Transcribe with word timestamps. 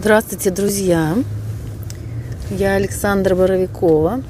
Здравствуйте, 0.00 0.50
друзья! 0.50 1.14
Я 2.48 2.76
Александра 2.76 3.34
Боровикова, 3.34 4.22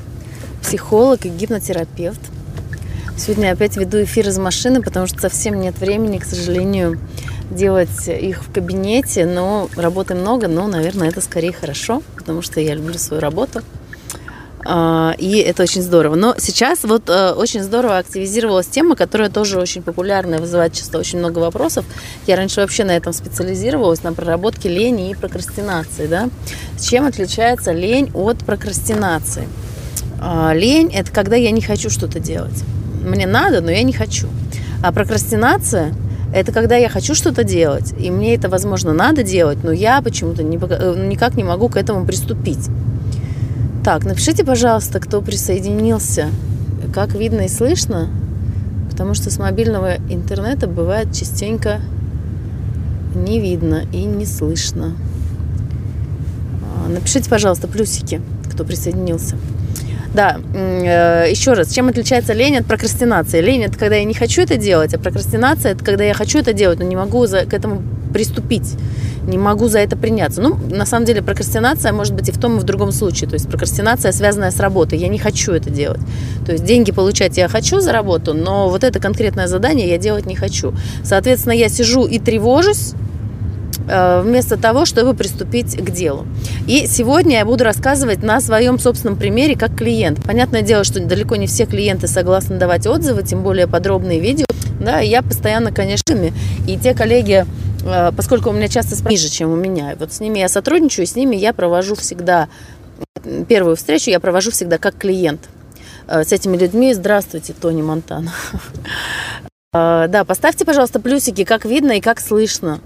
психолог 0.61 1.25
и 1.25 1.29
гипнотерапевт. 1.29 2.21
Сегодня 3.17 3.47
я 3.47 3.53
опять 3.53 3.77
веду 3.77 4.03
эфир 4.03 4.27
из 4.27 4.37
машины, 4.37 4.83
потому 4.83 5.07
что 5.07 5.21
совсем 5.21 5.61
нет 5.61 5.79
времени, 5.79 6.19
к 6.19 6.25
сожалению, 6.25 6.99
делать 7.53 8.09
их 8.09 8.43
в 8.43 8.53
кабинете. 8.53 9.27
Но 9.27 9.71
работы 9.77 10.17
много, 10.17 10.49
но, 10.49 10.67
наверное, 10.67 11.09
это 11.09 11.21
скорее 11.21 11.53
хорошо, 11.53 12.03
потому 12.17 12.43
что 12.43 12.59
я 12.59 12.75
люблю 12.75 12.99
свою 12.99 13.21
работу– 13.21 13.63
и 15.19 15.39
это 15.39 15.63
очень 15.63 15.83
здорово. 15.83 16.17
Но 16.17 16.35
сейчас 16.39 16.85
вот 16.85 17.09
э, 17.09 17.33
очень 17.33 17.63
здорово 17.63 17.99
активизировалась 17.99 18.67
тема, 18.67 18.95
которая 18.95 19.31
тоже 19.31 19.59
очень 19.59 19.83
популярная, 19.83 20.39
вызывает 20.39 20.75
часто 20.75 20.99
очень 20.99 21.19
много 21.19 21.39
вопросов. 21.39 21.85
Я 22.27 22.37
раньше 22.37 22.61
вообще 22.61 22.85
на 22.85 22.93
этом 22.93 23.13
специализировалась, 23.13 24.03
на 24.03 24.13
проработке 24.13 24.69
лени 24.69 25.11
и 25.11 25.15
прокрастинации. 25.15 26.07
Да? 26.07 26.29
Чем 26.81 27.07
отличается 27.07 27.73
лень 27.73 28.11
от 28.15 28.39
прокрастинации? 28.39 29.49
А, 30.21 30.53
лень– 30.53 30.91
это 30.95 31.11
когда 31.11 31.37
я 31.37 31.51
не 31.51 31.63
хочу 31.63 31.89
что-то 31.89 32.21
делать. 32.21 32.65
Мне 33.03 33.27
надо, 33.27 33.63
но 33.63 33.71
я 33.71 33.83
не 33.83 33.93
хочу. 33.93 34.29
А 34.83 34.93
прокрастинация– 34.93 35.95
это 36.35 36.53
когда 36.53 36.77
я 36.77 36.89
хочу 36.89 37.15
что-то 37.15 37.43
делать, 37.43 37.93
и 37.99 38.11
мне 38.11 38.35
это, 38.35 38.49
возможно, 38.49 38.93
надо 38.93 39.23
делать, 39.23 39.65
но 39.65 39.73
я 39.73 40.01
почему-то 40.01 40.43
э, 40.43 41.07
никак 41.07 41.35
не 41.35 41.45
могу 41.45 41.69
к 41.69 41.77
этому 41.77 42.07
приступить. 42.07 42.69
Так, 43.83 44.05
напишите, 44.05 44.45
пожалуйста, 44.45 45.01
кто 45.01 45.23
присоединился, 45.23 46.29
как 46.93 47.15
видно 47.15 47.43
и 47.43 47.49
слышно, 47.49 48.11
потому 48.91 49.15
что 49.15 49.31
с 49.31 49.39
мобильного 49.39 49.97
интернета 50.11 50.67
бывает 50.67 51.15
частенько 51.15 51.81
не 53.15 53.41
видно 53.41 53.85
и 53.91 54.05
не 54.05 54.27
слышно. 54.27 54.93
А, 56.63 56.91
напишите, 56.91 57.31
пожалуйста, 57.31 57.69
плюсики, 57.69 58.21
кто 58.53 58.65
присоединился. 58.65 59.37
Да, 60.13 60.39
э, 60.53 61.31
еще 61.31 61.55
раз, 61.55 61.73
чем 61.73 61.89
отличается 61.89 62.35
лень 62.35 62.59
от 62.59 62.67
прокрастинации? 62.67 63.41
Лень 63.41 63.63
это 63.63 63.79
когда 63.79 63.97
я 63.97 64.05
не 64.05 64.15
хочу 64.15 64.43
это 64.43 64.59
делать, 64.59 64.93
а 64.93 64.99
прокрастинация 64.99 65.73
это 65.73 65.83
когда 65.83 66.05
я 66.05 66.13
хочу 66.13 66.39
это 66.39 66.53
делать, 66.53 66.81
но 66.81 66.85
не 66.85 66.97
могу 66.97 67.25
за, 67.27 67.47
к 67.47 67.55
этому 67.55 67.83
приступить 68.13 68.75
не 69.31 69.39
могу 69.39 69.69
за 69.69 69.79
это 69.79 69.97
приняться. 69.97 70.41
Ну, 70.43 70.57
на 70.71 70.85
самом 70.85 71.07
деле, 71.07 71.23
прокрастинация 71.23 71.93
может 71.93 72.15
быть 72.15 72.29
и 72.29 72.33
в 72.33 72.39
том, 72.39 72.59
и 72.59 72.61
в 72.61 72.65
другом 72.65 72.93
случае. 72.93 73.29
То 73.29 73.35
есть 73.35 73.49
прокрастинация, 73.49 74.13
связанная 74.13 74.51
с 74.51 74.61
работой. 74.61 74.99
Я 74.99 75.09
не 75.09 75.19
хочу 75.19 75.53
это 75.53 75.71
делать. 75.71 76.01
То 76.45 76.53
есть 76.53 76.65
деньги 76.65 76.93
получать 76.93 77.37
я 77.39 77.49
хочу 77.49 77.81
за 77.81 77.93
работу, 77.93 78.35
но 78.35 78.69
вот 78.69 78.85
это 78.85 78.99
конкретное 78.99 79.47
задание 79.47 79.89
я 79.89 79.99
делать 79.99 80.27
не 80.27 80.35
хочу. 80.35 80.75
Соответственно, 81.05 81.53
я 81.53 81.69
сижу 81.69 82.07
и 82.07 82.19
тревожусь, 82.19 82.95
э, 83.89 84.23
вместо 84.23 84.57
того, 84.57 84.85
чтобы 84.85 85.15
приступить 85.15 85.77
к 85.77 85.91
делу. 85.91 86.27
И 86.67 86.87
сегодня 86.87 87.39
я 87.39 87.45
буду 87.45 87.65
рассказывать 87.65 88.23
на 88.23 88.41
своем 88.41 88.79
собственном 88.79 89.17
примере 89.17 89.57
как 89.57 89.77
клиент. 89.77 90.23
Понятное 90.25 90.63
дело, 90.63 90.85
что 90.85 91.01
далеко 91.01 91.37
не 91.37 91.47
все 91.47 91.67
клиенты 91.67 92.09
согласны 92.09 92.59
давать 92.59 92.87
отзывы, 92.87 93.23
тем 93.23 93.43
более 93.43 93.67
подробные 93.67 94.21
видео. 94.21 94.47
Да, 94.81 95.01
я 95.01 95.23
постоянно, 95.23 95.73
конечно, 95.73 96.17
и 96.67 96.79
те 96.79 96.95
коллеги, 96.95 97.45
поскольку 98.17 98.51
у 98.51 98.53
меня 98.53 98.69
часто 98.69 98.97
ниже, 99.09 99.29
чем 99.29 99.51
у 99.51 99.57
меня. 99.57 99.97
Вот 99.99 100.13
с 100.13 100.21
ними 100.21 100.39
я 100.39 100.49
сотрудничаю, 100.49 101.07
с 101.07 101.17
ними 101.17 101.37
я 101.37 101.53
провожу 101.53 101.95
всегда 101.95 102.49
первую 103.49 103.77
встречу, 103.77 104.11
я 104.11 104.21
провожу 104.21 104.51
всегда 104.51 104.79
как 104.79 104.97
клиент. 104.97 105.49
Э, 106.07 106.25
с 106.25 106.33
этими 106.33 106.57
людьми 106.57 106.93
здравствуйте, 106.95 107.53
Тони 107.53 107.83
Монтана. 107.83 108.33
Э, 109.73 110.09
да, 110.09 110.25
поставьте, 110.25 110.65
пожалуйста, 110.65 110.99
плюсики, 110.99 111.45
как 111.45 111.65
видно 111.65 111.93
и 111.93 112.01
как 112.01 112.19
слышно. 112.19 112.81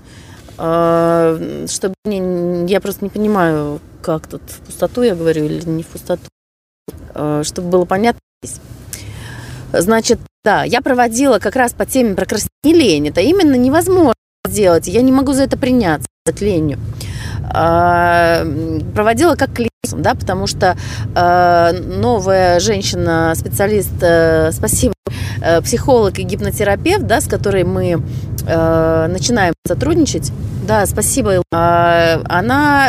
Чтобы 0.55 1.95
я 2.05 2.81
просто 2.83 3.05
не 3.05 3.09
понимаю, 3.09 3.81
как 4.03 4.27
тут 4.27 4.43
в 4.47 4.61
пустоту 4.61 5.01
я 5.01 5.15
говорю 5.15 5.47
или 5.47 5.67
не 5.67 5.83
в 5.83 5.87
пустоту. 5.87 6.23
Чтобы 7.43 7.69
было 7.71 7.87
понятно. 7.87 8.21
Значит, 9.73 10.21
да, 10.45 10.65
я 10.65 10.83
проводила 10.83 11.39
как 11.39 11.57
раз 11.57 11.73
по 11.73 11.87
теме 11.87 12.15
прокрастинения. 12.15 13.09
Это 13.09 13.23
именно 13.23 13.55
невозможно 13.55 14.13
сделать. 14.47 14.87
Я 14.89 15.03
не 15.03 15.13
могу 15.13 15.33
за 15.33 15.45
это 15.45 15.57
приняться, 15.57 16.07
ленью. 16.41 16.79
А, 17.51 18.45
проводила 18.95 19.37
как 19.37 19.53
клиент, 19.53 19.71
да, 19.97 20.15
потому 20.15 20.47
что 20.47 20.77
а, 21.15 21.73
новая 21.73 22.61
женщина, 22.61 23.33
специалист, 23.37 23.93
э, 24.01 24.51
спасибо, 24.53 24.95
э, 25.43 25.61
психолог 25.61 26.19
и 26.19 26.23
гипнотерапевт, 26.23 27.07
да, 27.07 27.21
с 27.21 27.27
которой 27.27 27.65
мы 27.65 27.87
э, 27.93 27.99
начинаем 28.47 29.55
сотрудничать, 29.67 30.33
да, 30.67 30.87
спасибо. 30.87 31.43
А, 31.53 32.23
она 32.25 32.89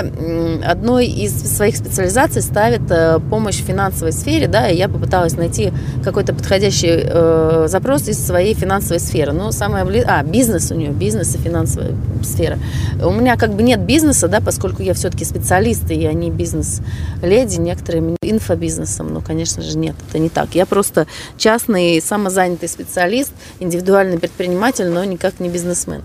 одной 0.66 1.08
из 1.08 1.34
своих 1.56 1.76
специализаций 1.76 2.42
ставит 2.42 2.90
э, 2.90 3.20
помощь 3.30 3.58
в 3.58 3.66
финансовой 3.66 4.14
сфере, 4.14 4.48
да, 4.48 4.70
и 4.70 4.78
я 4.78 4.88
попыталась 4.88 5.36
найти 5.36 5.74
какой-то 6.02 6.34
подходящий 6.34 7.02
э, 7.04 7.66
запрос 7.68 8.08
из 8.08 8.26
своей 8.26 8.54
финансовой 8.54 9.02
сферы. 9.02 9.34
Ну, 9.34 9.52
самое 9.52 9.84
близкое... 9.84 10.20
А, 10.20 10.24
бизнес 10.24 10.72
у 10.72 10.76
нее, 10.76 10.92
бизнес 10.92 11.36
и 11.36 11.38
финансовая 11.38 11.92
сфера. 12.24 12.58
У 13.04 13.12
меня 13.12 13.36
как 13.36 13.54
бы 13.54 13.62
нет 13.62 13.82
бизнеса, 13.82 14.30
да, 14.30 14.40
поскольку 14.40 14.82
я 14.82 14.94
все-таки 14.94 15.26
специалист, 15.26 15.92
и 15.92 15.96
я 15.96 16.14
не 16.14 16.32
бизнес-леди, 16.32 17.60
некоторые 17.60 18.16
инфобизнесом, 18.22 19.14
ну, 19.14 19.22
конечно 19.22 19.62
же, 19.62 19.78
нет, 19.78 19.96
это 20.10 20.20
не 20.20 20.30
так. 20.30 20.56
Я 20.56 20.66
просто 20.66 21.08
частный, 21.38 22.02
самозанятый 22.02 22.70
специалист, 22.70 23.34
индивидуальный 23.60 24.18
предприниматель, 24.18 24.88
но 24.88 25.04
никак 25.04 25.42
не 25.42 25.45
бизнесмен 25.50 26.04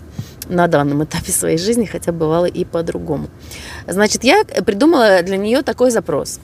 на 0.49 0.67
данном 0.67 1.03
этапе 1.03 1.31
своей 1.31 1.57
жизни, 1.57 1.85
хотя 1.85 2.11
бывало 2.11 2.45
и 2.45 2.65
по-другому. 2.65 3.27
Значит, 3.87 4.23
я 4.23 4.43
придумала 4.43 5.21
для 5.23 5.37
нее 5.37 5.61
такой 5.61 5.91
запрос, 5.91 6.39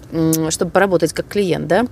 чтобы 0.50 0.72
поработать 0.72 1.14
как 1.14 1.28
клиент, 1.28 1.68
да, 1.68 1.86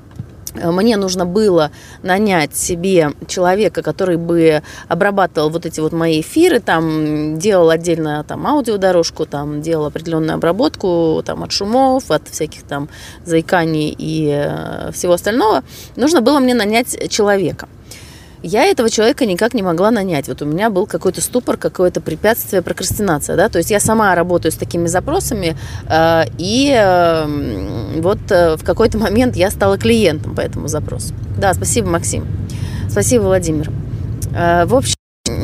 мне 0.55 0.97
нужно 0.97 1.25
было 1.25 1.71
нанять 2.01 2.55
себе 2.55 3.11
человека, 3.27 3.81
который 3.81 4.17
бы 4.17 4.61
обрабатывал 4.87 5.49
вот 5.49 5.65
эти 5.65 5.79
вот 5.79 5.91
мои 5.91 6.21
эфиры, 6.21 6.59
там 6.59 7.37
делал 7.37 7.69
отдельно 7.69 8.23
там 8.27 8.47
аудиодорожку, 8.47 9.25
там 9.25 9.61
делал 9.61 9.85
определенную 9.85 10.35
обработку 10.35 11.21
там 11.25 11.43
от 11.43 11.51
шумов, 11.51 12.09
от 12.09 12.27
всяких 12.29 12.63
там 12.63 12.89
заиканий 13.25 13.93
и 13.97 14.29
э, 14.33 14.91
всего 14.93 15.13
остального. 15.13 15.63
Нужно 15.95 16.21
было 16.21 16.39
мне 16.39 16.53
нанять 16.53 17.09
человека 17.09 17.67
я 18.45 18.63
этого 18.65 18.89
человека 18.89 19.25
никак 19.25 19.53
не 19.53 19.63
могла 19.63 19.91
нанять. 19.91 20.27
Вот 20.27 20.41
у 20.41 20.45
меня 20.45 20.69
был 20.69 20.85
какой-то 20.85 21.21
ступор, 21.21 21.57
какое-то 21.57 22.01
препятствие, 22.01 22.61
прокрастинация, 22.61 23.35
да, 23.35 23.49
то 23.49 23.57
есть 23.57 23.71
я 23.71 23.79
сама 23.79 24.13
работаю 24.15 24.51
с 24.51 24.55
такими 24.55 24.87
запросами, 24.87 25.57
э, 25.87 26.23
и 26.37 26.73
э, 26.77 27.99
вот 28.01 28.19
э, 28.29 28.55
в 28.57 28.63
какой-то 28.63 28.97
момент 28.97 29.35
я 29.35 29.49
стала 29.49 29.77
клиентом 29.77 30.35
по 30.35 30.41
этому 30.41 30.67
запросу. 30.67 31.13
Да, 31.37 31.53
спасибо, 31.53 31.89
Максим. 31.89 32.25
Спасибо, 32.89 33.23
Владимир. 33.23 33.71
Э, 34.35 34.65
в 34.65 34.75
общем, 34.75 34.94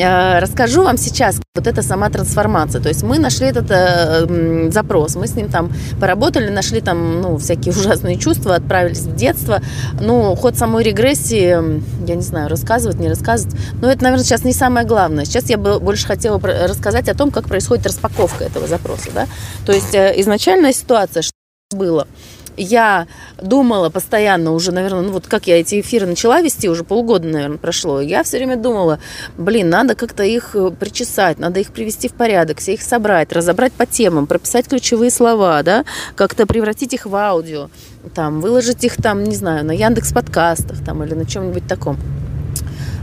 расскажу 0.03 0.83
вам 0.83 0.97
сейчас 0.97 1.39
вот 1.55 1.67
эта 1.67 1.81
сама 1.81 2.09
трансформация. 2.09 2.81
То 2.81 2.89
есть 2.89 3.03
мы 3.03 3.19
нашли 3.19 3.47
этот 3.47 3.69
э, 3.69 4.71
запрос, 4.71 5.15
мы 5.15 5.27
с 5.27 5.35
ним 5.35 5.49
там 5.49 5.71
поработали, 5.99 6.49
нашли 6.49 6.81
там 6.81 7.21
ну, 7.21 7.37
всякие 7.37 7.73
ужасные 7.77 8.17
чувства, 8.17 8.55
отправились 8.55 9.01
в 9.01 9.15
детство. 9.15 9.61
Ну, 9.99 10.35
ход 10.35 10.57
самой 10.57 10.83
регрессии, 10.83 12.07
я 12.07 12.15
не 12.15 12.21
знаю, 12.21 12.49
рассказывать, 12.49 12.99
не 12.99 13.09
рассказывать. 13.09 13.55
Но 13.81 13.91
это, 13.91 14.03
наверное, 14.03 14.25
сейчас 14.25 14.43
не 14.43 14.53
самое 14.53 14.85
главное. 14.85 15.25
Сейчас 15.25 15.49
я 15.49 15.57
бы 15.57 15.79
больше 15.79 16.07
хотела 16.07 16.39
рассказать 16.39 17.09
о 17.09 17.15
том, 17.15 17.31
как 17.31 17.47
происходит 17.47 17.85
распаковка 17.85 18.43
этого 18.43 18.67
запроса. 18.67 19.09
Да? 19.13 19.27
То 19.65 19.73
есть 19.73 19.93
э, 19.93 20.13
изначальная 20.17 20.73
ситуация, 20.73 21.21
что 21.21 21.31
было– 21.71 22.07
я 22.61 23.07
думала 23.41 23.89
постоянно 23.89 24.51
уже, 24.51 24.71
наверное, 24.71 25.01
ну 25.01 25.11
вот 25.11 25.27
как 25.27 25.47
я 25.47 25.59
эти 25.59 25.81
эфиры 25.81 26.05
начала 26.05 26.41
вести, 26.41 26.69
уже 26.69 26.83
полгода, 26.83 27.27
наверное, 27.27 27.57
прошло, 27.57 28.01
я 28.01 28.23
все 28.23 28.37
время 28.37 28.55
думала, 28.55 28.99
блин, 29.37 29.69
надо 29.69 29.95
как-то 29.95 30.23
их 30.23 30.55
э, 30.55 30.71
причесать, 30.71 31.39
надо 31.39 31.59
их 31.59 31.71
привести 31.71 32.07
в 32.07 32.13
порядок, 32.13 32.59
все 32.59 32.73
их 32.73 32.81
собрать, 32.81 33.31
разобрать 33.31 33.73
по 33.73 33.85
темам, 33.85 34.27
прописать 34.27 34.67
ключевые 34.67 35.11
слова, 35.11 35.63
да, 35.63 35.85
как-то 36.15 36.45
превратить 36.45 36.93
их 36.93 37.05
в 37.05 37.15
аудио, 37.15 37.69
там, 38.13 38.41
выложить 38.41 38.83
их 38.83 38.95
там, 38.97 39.23
не 39.23 39.35
знаю, 39.35 39.65
на 39.65 39.71
Яндекс 39.71 40.13
подкастах 40.13 40.83
там 40.85 41.03
или 41.03 41.13
на 41.13 41.25
чем-нибудь 41.25 41.67
таком. 41.67 41.97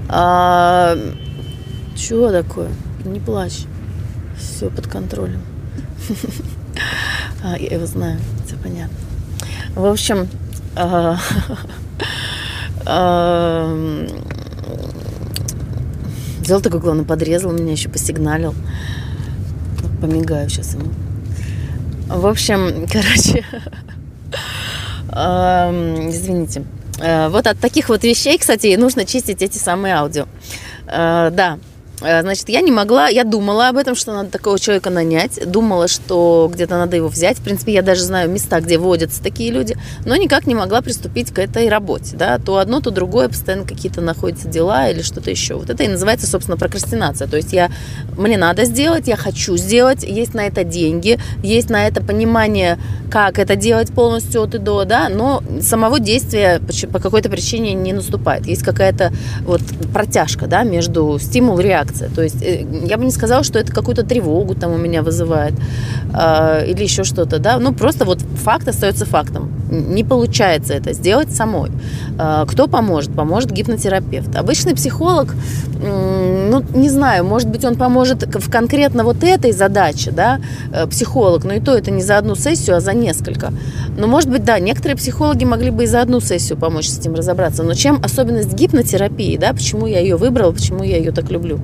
А, 0.08 0.96
чего 1.96 2.30
такое? 2.30 2.70
Не 3.04 3.20
плачь. 3.20 3.64
Все 4.38 4.70
под 4.70 4.86
контролем. 4.86 5.42
А, 7.40 7.56
я 7.56 7.76
его 7.76 7.86
знаю, 7.86 8.18
все 8.44 8.56
понятно. 8.56 9.07
В 9.78 9.86
общем, 9.86 10.28
а, 10.76 11.18
а, 12.84 14.08
взял 16.40 16.60
такой, 16.60 16.80
главное, 16.80 17.04
подрезал 17.04 17.52
меня, 17.52 17.70
еще 17.70 17.88
посигналил. 17.88 18.56
Помигаю 20.00 20.50
сейчас 20.50 20.74
ему. 20.74 20.90
В 22.08 22.26
общем, 22.26 22.88
короче, 22.92 23.44
извините. 26.10 26.64
Вот 27.30 27.46
от 27.46 27.60
таких 27.60 27.88
вот 27.88 28.02
вещей, 28.02 28.36
кстати, 28.36 28.74
нужно 28.74 29.04
чистить 29.04 29.42
эти 29.42 29.58
самые 29.58 29.94
аудио. 29.94 30.26
Да, 30.86 31.30
Э, 31.30 31.67
значит, 32.00 32.48
я 32.48 32.60
не 32.60 32.70
могла, 32.70 33.08
я 33.08 33.24
думала 33.24 33.68
об 33.68 33.76
этом, 33.76 33.94
что 33.94 34.12
надо 34.12 34.30
такого 34.30 34.58
человека 34.58 34.90
нанять, 34.90 35.40
думала, 35.50 35.88
что 35.88 36.48
где-то 36.52 36.76
надо 36.78 36.96
его 36.96 37.08
взять. 37.08 37.38
В 37.38 37.42
принципе, 37.42 37.72
я 37.72 37.82
даже 37.82 38.02
знаю 38.02 38.30
места, 38.30 38.60
где 38.60 38.78
водятся 38.78 39.22
такие 39.22 39.50
люди, 39.50 39.76
но 40.04 40.14
никак 40.16 40.46
не 40.46 40.54
могла 40.54 40.80
приступить 40.80 41.32
к 41.32 41.38
этой 41.38 41.68
работе. 41.68 42.16
Да? 42.16 42.38
То 42.38 42.58
одно, 42.58 42.80
то 42.80 42.90
другое, 42.90 43.28
постоянно 43.28 43.64
какие-то 43.64 44.00
находятся 44.00 44.48
дела 44.48 44.88
или 44.88 45.02
что-то 45.02 45.30
еще. 45.30 45.54
Вот 45.54 45.70
это 45.70 45.82
и 45.82 45.88
называется, 45.88 46.26
собственно, 46.26 46.56
прокрастинация. 46.56 47.26
То 47.26 47.36
есть 47.36 47.52
я, 47.52 47.70
мне 48.16 48.38
надо 48.38 48.64
сделать, 48.64 49.08
я 49.08 49.16
хочу 49.16 49.56
сделать, 49.56 50.04
есть 50.04 50.34
на 50.34 50.46
это 50.46 50.64
деньги, 50.64 51.18
есть 51.42 51.70
на 51.70 51.86
это 51.88 52.02
понимание, 52.02 52.78
как 53.10 53.38
это 53.38 53.56
делать 53.56 53.92
полностью 53.92 54.42
от 54.42 54.54
и 54.54 54.58
до, 54.58 54.84
да, 54.84 55.08
но 55.08 55.42
самого 55.62 55.98
действия 55.98 56.60
по 56.92 57.00
какой-то 57.00 57.28
причине 57.28 57.74
не 57.74 57.92
наступает. 57.92 58.46
Есть 58.46 58.62
какая-то 58.62 59.12
вот 59.40 59.62
протяжка, 59.92 60.46
да, 60.46 60.62
между 60.62 61.18
стимул 61.18 61.58
и 61.58 61.62
реакцией 61.62 61.87
реакция. 61.88 62.08
То 62.14 62.22
есть 62.22 62.42
э, 62.42 62.66
я 62.88 62.96
бы 62.96 63.04
не 63.04 63.10
сказала, 63.10 63.44
что 63.44 63.58
это 63.58 63.72
какую-то 63.72 64.02
тревогу 64.02 64.54
там 64.54 64.72
у 64.72 64.76
меня 64.76 65.02
вызывает 65.02 65.54
э, 66.14 66.66
или 66.66 66.82
еще 66.82 67.04
что-то, 67.04 67.38
да. 67.38 67.58
Ну, 67.58 67.72
просто 67.72 68.04
вот 68.04 68.20
факт 68.44 68.68
остается 68.68 69.06
фактом. 69.06 69.50
Не 69.70 70.04
получается 70.04 70.74
это 70.74 70.92
сделать 70.92 71.30
самой. 71.30 71.70
Э, 72.18 72.44
кто 72.46 72.68
поможет? 72.68 73.14
Поможет 73.14 73.52
гипнотерапевт. 73.52 74.36
Обычный 74.36 74.74
психолог, 74.74 75.34
э, 75.82 76.48
ну, 76.50 76.62
не 76.74 76.90
знаю, 76.90 77.24
может 77.24 77.48
быть, 77.48 77.64
он 77.64 77.76
поможет 77.76 78.22
в 78.36 78.50
конкретно 78.50 79.04
вот 79.04 79.24
этой 79.24 79.52
задаче, 79.52 80.10
да, 80.10 80.40
э, 80.72 80.86
психолог, 80.86 81.44
но 81.44 81.54
и 81.54 81.60
то 81.60 81.74
это 81.74 81.90
не 81.90 82.02
за 82.02 82.18
одну 82.18 82.34
сессию, 82.34 82.76
а 82.76 82.80
за 82.80 82.94
несколько. 82.94 83.52
Но, 83.96 84.06
может 84.06 84.30
быть, 84.30 84.44
да, 84.44 84.58
некоторые 84.58 84.96
психологи 84.96 85.44
могли 85.44 85.70
бы 85.70 85.84
и 85.84 85.86
за 85.86 86.02
одну 86.02 86.20
сессию 86.20 86.58
помочь 86.58 86.88
с 86.88 86.98
этим 86.98 87.14
разобраться. 87.14 87.62
Но 87.62 87.74
чем 87.74 88.00
особенность 88.04 88.52
гипнотерапии, 88.52 89.36
да, 89.36 89.52
почему 89.52 89.86
я 89.86 90.00
ее 90.00 90.16
выбрала, 90.16 90.52
почему 90.52 90.84
я 90.84 90.96
ее 90.96 91.12
так 91.12 91.30
люблю? 91.30 91.60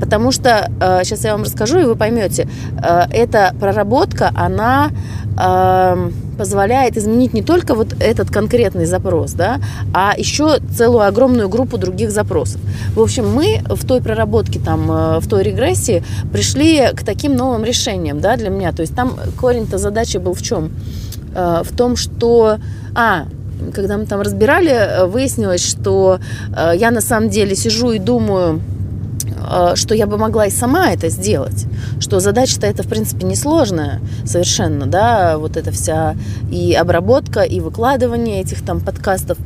Потому 0.00 0.32
что, 0.32 0.70
сейчас 1.04 1.24
э, 1.24 1.28
я 1.28 1.32
вам 1.32 1.44
расскажу, 1.44 1.78
и 1.78 1.84
вы 1.84 1.94
поймете, 1.94 2.48
э, 2.82 3.02
эта 3.12 3.54
проработка, 3.60 4.32
она 4.34 4.90
эм, 5.40 6.12
позволяет 6.36 6.96
изменить 6.96 7.32
не 7.32 7.42
только 7.42 7.74
вот 7.74 7.94
этот 8.00 8.30
конкретный 8.30 8.86
запрос, 8.86 9.32
да, 9.32 9.60
а 9.94 10.14
еще 10.16 10.58
целую 10.76 11.06
огромную 11.06 11.48
группу 11.48 11.78
других 11.78 12.10
запросов. 12.10 12.60
В 12.94 13.00
общем, 13.00 13.32
мы 13.32 13.60
в 13.68 13.86
той 13.86 14.00
проработке, 14.00 14.58
там, 14.58 14.90
э, 14.90 15.20
в 15.20 15.28
той 15.28 15.44
регрессии 15.44 16.02
пришли 16.32 16.88
к 16.92 17.04
таким 17.04 17.36
новым 17.36 17.64
решениям, 17.64 18.20
да, 18.20 18.36
для 18.36 18.50
меня. 18.50 18.72
То 18.72 18.82
есть 18.82 18.96
там 18.96 19.16
корень-то 19.40 19.78
задачи 19.78 20.18
был 20.18 20.34
в 20.34 20.42
чем? 20.42 20.70
В 21.34 21.76
том, 21.76 21.94
что... 21.94 22.56
А, 22.94 23.26
когда 23.74 23.96
мы 23.96 24.06
там 24.06 24.22
разбирали, 24.22 25.06
выяснилось, 25.06 25.64
что 25.64 26.20
я 26.74 26.90
на 26.90 27.00
самом 27.00 27.28
деле 27.28 27.54
сижу 27.54 27.90
и 27.90 27.98
думаю, 27.98 28.60
что 29.74 29.94
я 29.94 30.06
бы 30.06 30.18
могла 30.18 30.46
и 30.46 30.50
сама 30.50 30.92
это 30.92 31.08
сделать, 31.08 31.66
что 32.00 32.20
задача-то 32.20 32.66
это, 32.66 32.82
в 32.82 32.88
принципе, 32.88 33.26
несложная 33.26 34.00
совершенно, 34.24 34.86
да, 34.86 35.38
вот 35.38 35.56
эта 35.56 35.70
вся 35.70 36.16
и 36.50 36.74
обработка, 36.74 37.42
и 37.42 37.60
выкладывание 37.60 38.40
этих 38.40 38.64
там 38.64 38.80
подкастов. 38.80 39.38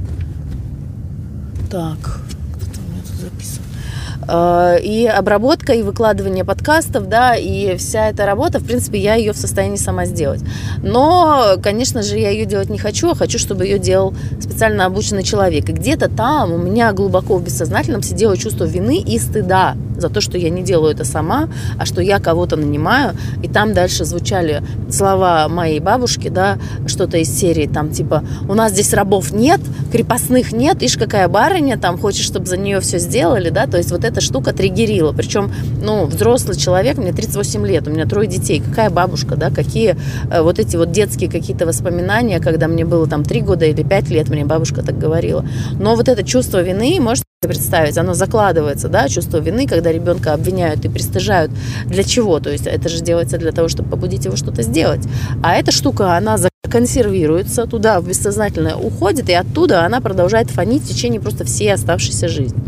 Так, 1.71 1.99
кто 1.99 2.81
у 2.81 2.91
меня 2.91 3.03
тут 3.07 3.17
записан? 3.17 3.63
Э, 3.63 4.12
и 4.27 5.07
обработка, 5.07 5.73
и 5.73 5.83
выкладывание 5.83 6.45
подкастов, 6.45 7.09
да, 7.09 7.35
и 7.35 7.77
вся 7.77 8.11
эта 8.11 8.27
работа, 8.27 8.59
в 8.59 8.65
принципе, 8.65 8.99
я 8.99 9.15
ее 9.15 9.33
в 9.33 9.37
состоянии 9.37 9.77
сама 9.77 10.07
сделать. 10.07 10.41
Но, 10.83 11.57
конечно 11.63 12.03
же, 12.03 12.19
я 12.19 12.31
ее 12.31 12.45
делать 12.45 12.71
не 12.71 12.79
хочу, 12.79 13.11
а 13.11 13.15
хочу, 13.15 13.39
чтобы 13.39 13.65
ее 13.65 13.79
делал 13.79 14.15
специально 14.41 14.87
обученный 14.87 15.23
человек. 15.23 15.69
И 15.69 15.73
где-то 15.73 16.09
там 16.09 16.53
у 16.53 16.59
меня 16.59 16.93
глубоко 16.93 17.37
в 17.37 17.45
бессознательном 17.45 18.03
сидело 18.03 18.37
чувство 18.37 18.65
вины 18.65 18.99
и 18.99 19.19
стыда 19.19 19.77
за 19.97 20.09
то, 20.09 20.21
что 20.21 20.39
я 20.39 20.51
не 20.51 20.63
делаю 20.63 20.95
это 20.95 21.05
сама, 21.05 21.49
а 21.79 21.87
что 21.87 22.01
я 22.01 22.19
кого-то 22.19 22.57
нанимаю. 22.57 23.15
И 23.43 23.49
там 23.49 23.73
дальше 23.73 24.05
звучали 24.05 24.63
слова 24.91 25.49
моей 25.49 25.81
бабушки, 25.81 26.29
да, 26.29 26.59
что-то 26.87 27.19
из 27.19 27.29
серии, 27.29 27.67
там 27.67 27.91
типа, 27.91 28.25
у 28.49 28.55
нас 28.55 28.73
здесь 28.73 28.93
рабов 28.93 29.33
нет, 29.33 29.61
крепостных 29.93 30.53
нет, 30.53 30.83
ишь 30.83 30.97
какая 30.97 31.29
барыня, 31.29 31.79
там 31.79 31.99
хочешь, 31.99 32.25
чтобы 32.25 32.47
за 32.47 32.57
нее 32.57 32.81
все 32.81 32.99
сделали, 32.99 33.51
да, 33.51 33.67
то 33.67 33.77
есть 33.79 33.91
вот 33.91 34.05
эта 34.13 34.21
штука 34.21 34.53
триггерила. 34.53 35.13
Причем, 35.13 35.53
ну, 35.83 36.05
взрослый 36.05 36.57
человек, 36.57 36.99
мне 36.99 37.13
38 37.13 37.67
лет, 37.67 37.89
у 37.89 37.91
меня 37.91 38.07
трое 38.07 38.29
детей, 38.29 38.61
какая 38.61 38.91
бабушка, 38.91 39.37
да, 39.37 39.51
какие 39.51 39.97
э, 40.31 40.43
вот 40.43 40.59
эти 40.59 40.77
вот 40.77 40.93
детские 40.93 41.31
какие-то 41.31 41.67
воспоминания, 41.67 42.39
когда 42.39 42.69
мне 42.69 42.85
было 42.85 43.07
там 43.07 43.25
3 43.25 43.41
года 43.41 43.65
или 43.65 43.83
5 43.83 44.11
лет, 44.11 44.29
мне 44.29 44.45
бабушка 44.45 44.83
так 44.83 44.99
говорила. 44.99 45.45
Но 45.81 45.97
вот 45.97 46.09
это 46.09 46.23
чувство 46.23 46.63
вины, 46.63 46.99
может 47.01 47.25
представить, 47.41 47.99
оно 47.99 48.15
закладывается, 48.15 48.89
да, 48.89 49.09
чувство 49.09 49.39
вины, 49.39 49.67
когда 49.67 49.91
ребенка 49.91 50.33
обвиняют 50.33 50.85
и 50.85 50.89
пристыжают. 50.89 51.51
Для 51.87 52.05
чего? 52.05 52.39
То 52.39 52.51
есть 52.51 52.67
это 52.67 52.89
же 52.89 53.01
делается 53.03 53.39
для 53.39 53.51
того, 53.51 53.69
чтобы 53.69 53.91
побудить 53.91 54.25
его 54.27 54.37
что-то 54.37 54.63
сделать. 54.63 55.01
А 55.43 55.55
эта 55.55 55.73
штука, 55.73 56.17
она 56.17 56.37
консервируется, 56.73 57.67
туда 57.67 58.01
в 58.01 58.09
бессознательное 58.09 58.75
уходит, 58.75 59.29
и 59.29 59.35
оттуда 59.35 59.85
она 59.85 60.01
продолжает 60.01 60.51
фонить 60.51 60.83
в 60.83 60.89
течение 60.89 61.21
просто 61.21 61.45
всей 61.45 61.73
оставшейся 61.73 62.29
жизни. 62.29 62.59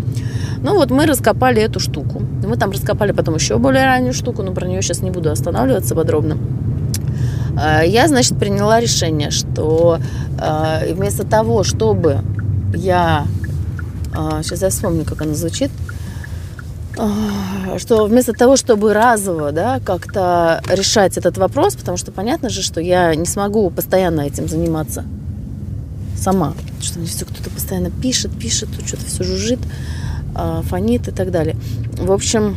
Ну 0.62 0.74
вот 0.74 0.90
мы 0.90 1.06
раскопали 1.06 1.62
эту 1.62 1.80
штуку. 1.80 2.22
Мы 2.46 2.56
там 2.56 2.70
раскопали 2.70 3.12
потом 3.12 3.36
еще 3.36 3.56
более 3.56 3.84
раннюю 3.84 4.12
штуку, 4.12 4.42
но 4.42 4.52
про 4.52 4.66
нее 4.66 4.82
сейчас 4.82 5.00
не 5.00 5.10
буду 5.10 5.30
останавливаться 5.30 5.94
подробно. 5.94 6.36
А, 7.56 7.82
я, 7.82 8.06
значит, 8.08 8.38
приняла 8.38 8.78
решение, 8.78 9.30
что 9.30 9.98
а, 10.38 10.80
вместо 10.92 11.26
того, 11.26 11.64
чтобы 11.64 12.18
я 12.74 13.26
сейчас 14.42 14.62
а, 14.62 14.66
я 14.66 14.70
вспомню, 14.70 15.04
как 15.04 15.22
она 15.22 15.34
звучит, 15.34 15.70
что 17.78 18.04
вместо 18.06 18.32
того, 18.32 18.56
чтобы 18.56 18.92
разово 18.92 19.52
да, 19.52 19.80
как-то 19.80 20.62
решать 20.68 21.16
этот 21.18 21.38
вопрос, 21.38 21.74
потому 21.76 21.96
что 21.96 22.12
понятно 22.12 22.48
же, 22.48 22.62
что 22.62 22.80
я 22.80 23.14
не 23.14 23.26
смогу 23.26 23.70
постоянно 23.70 24.22
этим 24.22 24.48
заниматься 24.48 25.04
сама, 26.16 26.54
что 26.80 26.98
мне 26.98 27.08
все 27.08 27.24
кто-то 27.24 27.50
постоянно 27.50 27.90
пишет, 27.90 28.30
пишет, 28.38 28.68
что-то 28.86 29.04
все 29.04 29.24
жужжит, 29.24 29.60
а, 30.34 30.62
фонит 30.62 31.08
и 31.08 31.10
так 31.10 31.30
далее. 31.30 31.56
В 31.98 32.12
общем, 32.12 32.56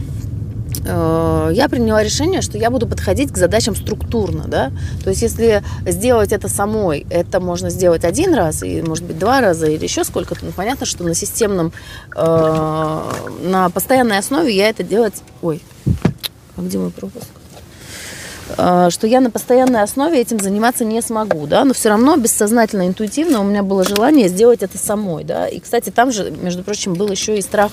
я 0.85 1.67
приняла 1.69 2.03
решение, 2.03 2.41
что 2.41 2.57
я 2.57 2.69
буду 2.69 2.87
подходить 2.87 3.31
к 3.31 3.37
задачам 3.37 3.75
структурно, 3.75 4.45
да, 4.47 4.71
то 5.03 5.09
есть 5.09 5.21
если 5.21 5.63
сделать 5.85 6.31
это 6.31 6.47
самой, 6.49 7.05
это 7.09 7.39
можно 7.39 7.69
сделать 7.69 8.03
один 8.03 8.33
раз, 8.33 8.63
и 8.63 8.81
может 8.81 9.03
быть 9.05 9.17
два 9.17 9.41
раза, 9.41 9.67
или 9.67 9.83
еще 9.83 10.03
сколько-то, 10.03 10.45
ну, 10.45 10.51
понятно, 10.51 10.85
что 10.85 11.03
на 11.03 11.13
системном, 11.13 11.71
э, 12.15 13.03
на 13.43 13.69
постоянной 13.69 14.17
основе 14.17 14.55
я 14.55 14.69
это 14.69 14.83
делать, 14.83 15.21
ой, 15.41 15.61
а 16.55 16.61
где 16.61 16.77
мой 16.77 16.91
пропуск? 16.91 17.27
А, 18.57 18.89
что 18.89 19.07
я 19.07 19.19
на 19.19 19.29
постоянной 19.29 19.81
основе 19.81 20.19
этим 20.19 20.39
заниматься 20.39 20.85
не 20.85 21.01
смогу, 21.01 21.47
да, 21.47 21.65
но 21.65 21.73
все 21.73 21.89
равно 21.89 22.15
бессознательно, 22.15 22.87
интуитивно 22.87 23.41
у 23.41 23.43
меня 23.43 23.63
было 23.63 23.83
желание 23.83 24.29
сделать 24.29 24.63
это 24.63 24.77
самой, 24.77 25.23
да, 25.23 25.47
и, 25.47 25.59
кстати, 25.59 25.89
там 25.89 26.11
же, 26.11 26.31
между 26.31 26.63
прочим, 26.63 26.93
был 26.93 27.09
еще 27.11 27.37
и 27.37 27.41
страх 27.41 27.71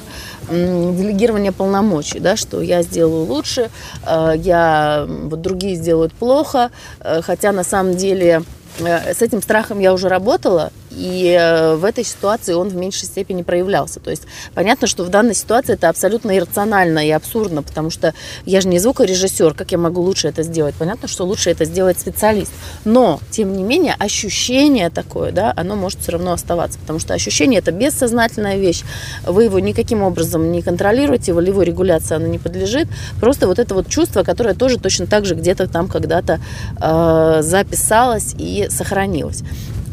делегирования 0.50 1.52
полномочий, 1.52 2.18
да, 2.18 2.36
что 2.36 2.60
я 2.60 2.82
сделаю 2.82 3.24
лучше, 3.24 3.70
а, 4.04 4.32
я, 4.32 5.06
вот 5.08 5.40
другие 5.40 5.76
сделают 5.76 6.12
плохо, 6.12 6.70
а, 7.00 7.22
хотя 7.22 7.52
на 7.52 7.64
самом 7.64 7.96
деле 7.96 8.42
Э, 8.80 9.14
с 9.14 9.22
этим 9.22 9.40
страхом 9.42 9.78
я 9.78 9.92
уже 9.92 10.08
работала, 10.08 10.72
и 10.96 11.36
э, 11.38 11.74
в 11.76 11.84
этой 11.84 12.04
ситуации 12.04 12.54
он 12.54 12.68
в 12.68 12.76
меньшей 12.76 13.06
степени 13.06 13.42
проявлялся. 13.42 14.00
То 14.00 14.10
есть 14.10 14.22
понятно, 14.54 14.86
что 14.86 15.04
в 15.04 15.08
данной 15.08 15.34
ситуации 15.34 15.74
это 15.74 15.88
абсолютно 15.88 16.36
иррационально 16.36 17.06
и 17.06 17.10
абсурдно, 17.10 17.62
потому 17.62 17.90
что 17.90 18.14
я 18.44 18.60
же 18.60 18.68
не 18.68 18.78
звукорежиссер, 18.78 19.54
как 19.54 19.72
я 19.72 19.78
могу 19.78 20.00
лучше 20.00 20.28
это 20.28 20.42
сделать? 20.42 20.74
Понятно, 20.76 21.08
что 21.08 21.24
лучше 21.24 21.50
это 21.50 21.64
сделать 21.64 21.98
специалист. 21.98 22.52
Но, 22.84 23.20
тем 23.30 23.56
не 23.56 23.62
менее, 23.62 23.94
ощущение 23.98 24.90
такое, 24.90 25.32
да, 25.32 25.52
оно 25.56 25.76
может 25.76 26.00
все 26.00 26.12
равно 26.12 26.32
оставаться, 26.32 26.78
потому 26.78 26.98
что 26.98 27.14
ощущение 27.14 27.60
это 27.60 27.72
бессознательная 27.72 28.56
вещь. 28.56 28.82
Вы 29.26 29.44
его 29.44 29.58
никаким 29.58 30.02
образом 30.02 30.52
не 30.52 30.62
контролируете, 30.62 31.32
волевой 31.32 31.64
регуляции 31.64 32.14
оно 32.14 32.26
не 32.26 32.38
подлежит. 32.38 32.88
Просто 33.20 33.46
вот 33.46 33.58
это 33.58 33.74
вот 33.74 33.88
чувство, 33.88 34.22
которое 34.22 34.54
тоже 34.54 34.78
точно 34.78 35.06
так 35.06 35.24
же 35.24 35.34
где-то 35.34 35.66
там 35.66 35.88
когда-то 35.88 36.40
э, 36.80 37.42
записалось 37.42 38.34
и 38.38 38.68
сохранилось. 38.70 39.42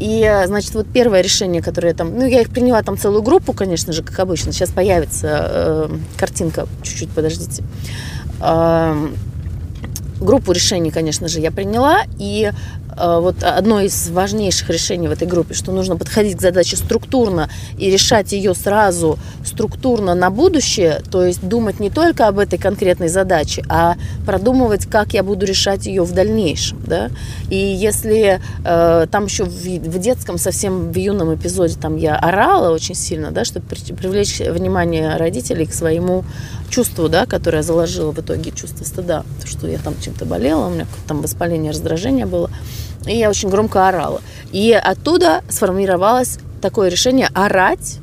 И, 0.02 0.44
значит, 0.48 0.74
вот 0.74 0.88
первое 0.92 1.22
решение, 1.22 1.62
которое 1.62 1.90
я 1.90 1.94
там... 1.94 2.18
Ну, 2.18 2.26
я 2.26 2.42
их 2.42 2.50
приняла 2.50 2.82
там 2.82 2.98
целую 2.98 3.22
группу, 3.22 3.54
конечно 3.54 3.94
же, 3.94 4.02
как 4.02 4.18
обычно. 4.18 4.52
Сейчас 4.52 4.72
появится 4.72 5.28
э, 5.30 5.90
картинка. 6.18 6.68
Чуть-чуть, 6.82 7.12
подождите. 7.12 7.64
Э, 8.40 8.96
группу 10.20 10.54
решений, 10.54 10.90
конечно 10.90 11.28
же, 11.28 11.40
я 11.40 11.52
приняла. 11.52 12.00
И 12.18 12.52
вот 12.98 13.44
одно 13.44 13.82
из 13.82 14.10
важнейших 14.10 14.70
решений 14.70 15.08
в 15.08 15.12
этой 15.12 15.28
группе, 15.28 15.54
что 15.54 15.72
нужно 15.72 15.96
подходить 15.98 16.38
к 16.38 16.42
задаче 16.42 16.78
структурно 16.78 17.50
и 17.78 17.90
решать 17.90 18.32
ее 18.32 18.54
сразу 18.54 19.18
структурно 19.46 20.16
на 20.16 20.30
будущее, 20.30 21.02
то 21.12 21.26
есть 21.26 21.42
думать 21.48 21.80
не 21.80 21.90
только 21.90 22.28
об 22.28 22.40
этой 22.40 22.60
конкретной 22.60 23.08
задаче, 23.08 23.64
а 23.70 23.96
продумывать, 24.26 24.86
как 24.86 25.14
я 25.14 25.24
буду 25.24 25.46
решать 25.46 25.86
ее 25.86 26.04
в 26.04 26.14
дальнейшем. 26.14 26.82
Да? 26.86 27.10
И 27.50 27.58
если 27.58 28.42
э, 28.64 29.08
там 29.12 29.26
еще 29.26 29.46
в, 29.46 29.50
в 29.52 30.00
детском 30.00 30.38
совсем 30.38 30.92
в 30.92 30.96
юном 30.96 31.34
эпизоде 31.36 31.76
там 31.80 31.98
я 31.98 32.16
орала 32.16 32.74
очень 32.74 32.96
сильно, 32.96 33.32
да, 33.32 33.46
чтобы 33.46 33.66
привлечь 33.68 34.40
внимание 34.40 35.18
родителей 35.18 35.66
к 35.66 35.74
своему 35.74 36.24
чувству, 36.72 37.10
да, 37.10 37.26
которое 37.26 37.58
я 37.58 37.64
заложила 37.64 38.12
в 38.12 38.20
итоге, 38.20 38.52
чувство 38.52 38.84
стыда, 38.84 39.24
что 39.46 39.68
я 39.68 39.78
там 39.78 39.94
чем-то 40.02 40.26
болела, 40.26 40.68
у 40.68 40.70
меня 40.72 40.88
там 41.08 41.22
воспаление, 41.22 41.72
раздражение 41.72 42.26
было, 42.26 42.50
и 43.06 43.16
я 43.16 43.30
очень 43.30 43.50
громко 43.50 43.88
орала. 43.88 44.22
И 44.52 44.72
оттуда 44.72 45.44
сформировалось 45.50 46.40
такое 46.62 46.90
решение 46.90 47.30
орать 47.34 48.00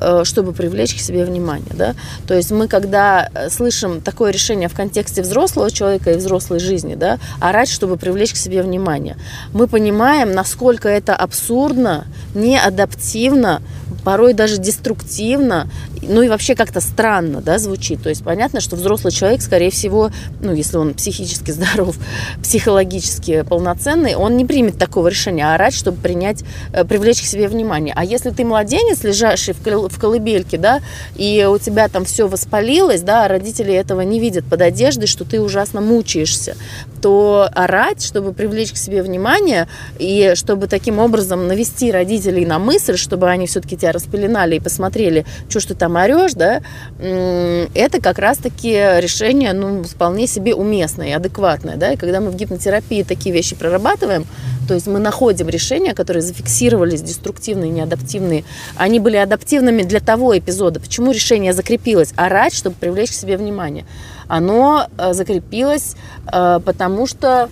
Э, 0.00 0.22
чтобы 0.24 0.52
привлечь 0.52 0.94
к 0.94 1.00
себе 1.00 1.24
внимание. 1.24 1.74
Да? 1.74 1.94
То 2.26 2.34
есть 2.34 2.52
мы, 2.52 2.68
когда 2.68 3.30
э, 3.34 3.50
слышим 3.50 4.00
такое 4.00 4.30
решение 4.30 4.68
в 4.68 4.74
контексте 4.74 5.22
взрослого 5.22 5.70
человека 5.72 6.12
и 6.12 6.16
взрослой 6.16 6.60
жизни, 6.60 6.94
да, 6.94 7.18
орать, 7.40 7.68
чтобы 7.68 7.96
привлечь 7.96 8.32
к 8.32 8.36
себе 8.36 8.62
внимание, 8.62 9.16
мы 9.52 9.66
понимаем, 9.66 10.32
насколько 10.32 10.88
это 10.88 11.16
абсурдно, 11.16 12.06
неадаптивно, 12.34 13.60
порой 14.04 14.34
даже 14.34 14.58
деструктивно, 14.58 15.68
ну 16.02 16.22
и 16.22 16.28
вообще 16.28 16.54
как-то 16.54 16.80
странно 16.80 17.40
да, 17.40 17.58
звучит. 17.58 18.02
То 18.02 18.08
есть 18.08 18.24
понятно, 18.24 18.60
что 18.60 18.76
взрослый 18.76 19.12
человек, 19.12 19.42
скорее 19.42 19.70
всего, 19.70 20.10
ну 20.40 20.52
если 20.52 20.76
он 20.76 20.94
психически 20.94 21.50
здоров, 21.52 21.96
психологически 22.42 23.42
полноценный, 23.42 24.14
он 24.14 24.36
не 24.36 24.44
примет 24.44 24.78
такого 24.78 25.08
решения 25.08 25.54
орать, 25.54 25.74
чтобы 25.74 26.00
принять, 26.00 26.44
э, 26.72 26.84
привлечь 26.84 27.22
к 27.22 27.24
себе 27.24 27.48
внимание. 27.48 27.94
А 27.96 28.04
если 28.04 28.30
ты 28.30 28.44
младенец, 28.44 29.02
лежащий 29.04 29.52
в 29.52 29.98
колыбельке, 29.98 30.58
да, 30.58 30.80
и 31.16 31.46
у 31.50 31.58
тебя 31.58 31.88
там 31.88 32.04
все 32.04 32.28
воспалилось, 32.28 33.02
да, 33.02 33.24
а 33.24 33.28
родители 33.28 33.72
этого 33.74 34.02
не 34.02 34.20
видят 34.20 34.44
под 34.44 34.62
одеждой, 34.62 35.06
что 35.06 35.24
ты 35.24 35.40
ужасно 35.40 35.80
мучаешься, 35.80 36.56
то 37.00 37.48
орать, 37.54 38.04
чтобы 38.04 38.32
привлечь 38.32 38.72
к 38.72 38.76
себе 38.76 39.02
внимание 39.02 39.68
и 39.98 40.32
чтобы 40.34 40.66
таким 40.66 40.98
образом 40.98 41.46
навести 41.46 41.90
родителей 41.90 42.44
на 42.44 42.58
мысль, 42.58 42.96
чтобы 42.96 43.28
они 43.28 43.46
все-таки 43.46 43.76
тебя 43.76 43.92
распеленали 43.92 44.56
и 44.56 44.60
посмотрели, 44.60 45.24
что 45.48 45.60
ж 45.60 45.66
ты 45.66 45.74
там 45.74 45.87
орешь, 45.96 46.34
да, 46.34 46.60
это 46.98 48.00
как 48.00 48.18
раз-таки 48.18 48.72
решение, 49.00 49.52
ну, 49.52 49.82
вполне 49.84 50.26
себе 50.26 50.54
уместное 50.54 51.08
и 51.08 51.12
адекватное, 51.12 51.76
да, 51.76 51.92
и 51.92 51.96
когда 51.96 52.20
мы 52.20 52.30
в 52.30 52.36
гипнотерапии 52.36 53.02
такие 53.02 53.34
вещи 53.34 53.54
прорабатываем, 53.56 54.26
то 54.68 54.74
есть 54.74 54.86
мы 54.86 54.98
находим 54.98 55.48
решения, 55.48 55.94
которые 55.94 56.22
зафиксировались, 56.22 57.00
деструктивные, 57.00 57.70
неадаптивные, 57.70 58.44
они 58.76 59.00
были 59.00 59.16
адаптивными 59.16 59.82
для 59.82 60.00
того 60.00 60.36
эпизода. 60.38 60.78
Почему 60.78 61.10
решение 61.10 61.54
закрепилось? 61.54 62.12
Орать, 62.16 62.54
чтобы 62.54 62.76
привлечь 62.76 63.10
к 63.10 63.14
себе 63.14 63.38
внимание. 63.38 63.86
Оно 64.28 64.88
э, 64.98 65.14
закрепилось, 65.14 65.96
э, 66.30 66.60
потому 66.64 67.06
что... 67.06 67.48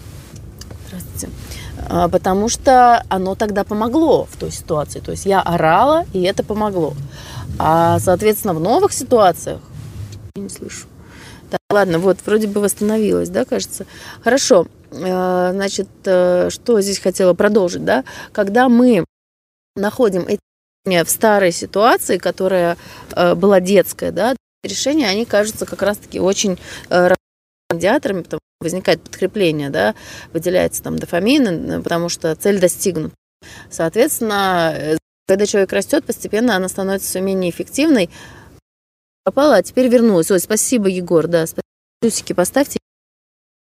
Здравствуйте 0.88 1.28
а, 1.88 2.08
потому 2.08 2.48
что 2.48 3.04
оно 3.08 3.34
тогда 3.34 3.64
помогло 3.64 4.24
в 4.24 4.36
той 4.36 4.50
ситуации. 4.50 5.00
То 5.00 5.12
есть 5.12 5.26
я 5.26 5.40
орала, 5.40 6.04
и 6.12 6.22
это 6.22 6.42
помогло. 6.42 6.94
А, 7.58 7.98
соответственно, 7.98 8.54
в 8.54 8.60
новых 8.60 8.92
ситуациях 8.92 9.60
я 10.34 10.42
не 10.42 10.48
слышу. 10.48 10.86
Так, 11.50 11.60
ладно, 11.70 11.98
вот, 11.98 12.18
вроде 12.26 12.48
бы 12.48 12.60
восстановилась, 12.60 13.28
да, 13.28 13.44
кажется. 13.44 13.86
Хорошо, 14.22 14.66
а, 14.92 15.52
значит, 15.52 15.88
э, 16.04 16.50
что 16.50 16.80
здесь 16.80 16.98
хотела 16.98 17.34
продолжить, 17.34 17.84
да? 17.84 18.04
Когда 18.32 18.68
мы 18.68 19.04
находим 19.76 20.22
эти 20.22 20.40
в 20.86 21.08
старой 21.08 21.50
ситуации, 21.50 22.16
которая 22.16 22.76
э, 23.10 23.34
была 23.34 23.60
детская, 23.60 24.12
да, 24.12 24.36
решения, 24.62 25.08
они 25.08 25.24
кажутся 25.24 25.66
как 25.66 25.82
раз-таки 25.82 26.20
очень 26.20 26.58
э, 26.90 27.14
радиаторами, 27.70 28.22
потому 28.22 28.38
что 28.38 28.64
возникает 28.64 29.02
подкрепление, 29.02 29.70
да, 29.70 29.96
выделяется 30.32 30.82
там 30.84 30.96
дофамин, 30.96 31.82
потому 31.82 32.08
что 32.08 32.34
цель 32.36 32.60
достигнута. 32.60 33.14
Соответственно, 33.68 34.72
э, 34.76 34.96
когда 35.26 35.46
человек 35.46 35.72
растет, 35.72 36.04
постепенно 36.04 36.56
она 36.56 36.68
становится 36.68 37.08
все 37.08 37.20
менее 37.20 37.50
эффективной. 37.50 38.10
Пропала, 39.24 39.56
а 39.56 39.62
теперь 39.62 39.88
вернулась. 39.88 40.30
Ой, 40.30 40.40
спасибо, 40.40 40.88
Егор, 40.88 41.26
да, 41.26 41.46
спасибо. 41.46 41.62
Плюсики 42.00 42.32
поставьте. 42.32 42.78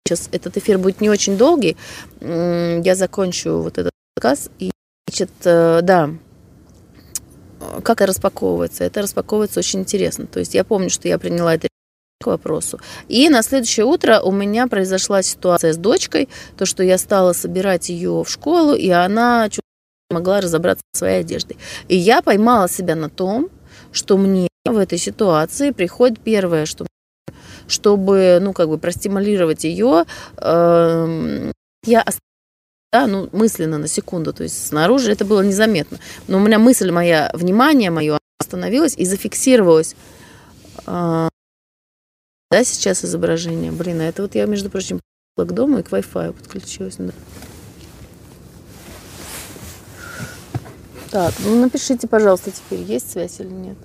Сейчас 0.06 0.28
этот 0.32 0.56
эфир 0.56 0.78
будет 0.78 1.00
не 1.00 1.10
очень 1.10 1.36
долгий. 1.36 1.76
Я 2.20 2.94
закончу 2.94 3.58
вот 3.58 3.76
этот 3.78 3.92
рассказ. 4.16 4.50
И, 4.58 4.70
значит, 5.06 5.30
э, 5.44 5.80
да, 5.82 6.10
как 7.82 8.00
это 8.00 8.06
распаковывается? 8.06 8.84
Это 8.84 9.02
распаковывается 9.02 9.60
очень 9.60 9.80
интересно. 9.80 10.26
То 10.26 10.40
есть 10.40 10.54
я 10.54 10.64
помню, 10.64 10.88
что 10.88 11.08
я 11.08 11.18
приняла 11.18 11.54
это 11.54 11.68
к 12.22 12.26
вопросу. 12.26 12.80
И 13.08 13.28
на 13.28 13.42
следующее 13.42 13.86
утро 13.86 14.20
у 14.20 14.32
меня 14.32 14.66
произошла 14.66 15.22
ситуация 15.22 15.72
с 15.72 15.76
дочкой, 15.76 16.28
то, 16.56 16.66
что 16.66 16.82
я 16.82 16.98
стала 16.98 17.32
собирать 17.32 17.88
ее 17.88 18.22
в 18.24 18.28
школу, 18.28 18.74
и 18.74 18.88
она 18.90 19.48
чуть 19.50 19.59
могла 20.10 20.40
разобраться 20.40 20.84
со 20.92 20.98
своей 20.98 21.20
одеждой. 21.20 21.56
И 21.88 21.96
я 21.96 22.22
поймала 22.22 22.68
себя 22.68 22.94
на 22.94 23.08
том, 23.08 23.48
что 23.92 24.16
мне 24.16 24.48
в 24.64 24.76
этой 24.76 24.98
ситуации 24.98 25.70
приходит 25.70 26.20
первое, 26.20 26.66
что 26.66 26.86
чтобы, 27.66 28.38
ну, 28.42 28.52
как 28.52 28.68
бы 28.68 28.78
простимулировать 28.78 29.64
ее, 29.64 30.04
э, 30.36 31.52
я 31.84 32.04
да, 32.92 33.06
ну, 33.06 33.28
мысленно 33.30 33.78
на 33.78 33.86
секунду, 33.86 34.32
то 34.32 34.42
есть 34.42 34.66
снаружи 34.66 35.12
это 35.12 35.24
было 35.24 35.42
незаметно. 35.42 35.98
Но 36.26 36.38
у 36.38 36.40
меня 36.40 36.58
мысль 36.58 36.90
моя, 36.90 37.30
внимание 37.32 37.90
мое 37.90 38.18
остановилось 38.40 38.96
и 38.96 39.04
зафиксировалось 39.04 39.94
э, 40.86 41.28
да, 42.50 42.64
сейчас 42.64 43.04
изображение. 43.04 43.70
Блин, 43.70 44.00
а 44.00 44.04
это 44.04 44.22
вот 44.22 44.34
я, 44.34 44.46
между 44.46 44.70
прочим, 44.70 45.00
к 45.36 45.52
дому 45.52 45.78
и 45.78 45.82
к 45.84 45.90
Wi-Fi 45.90 46.32
подключилась. 46.32 46.98
Так, 51.10 51.34
ну 51.44 51.60
напишите, 51.60 52.06
пожалуйста, 52.06 52.52
теперь, 52.52 52.82
есть 52.82 53.10
связь 53.10 53.40
или 53.40 53.48
нет. 53.48 53.76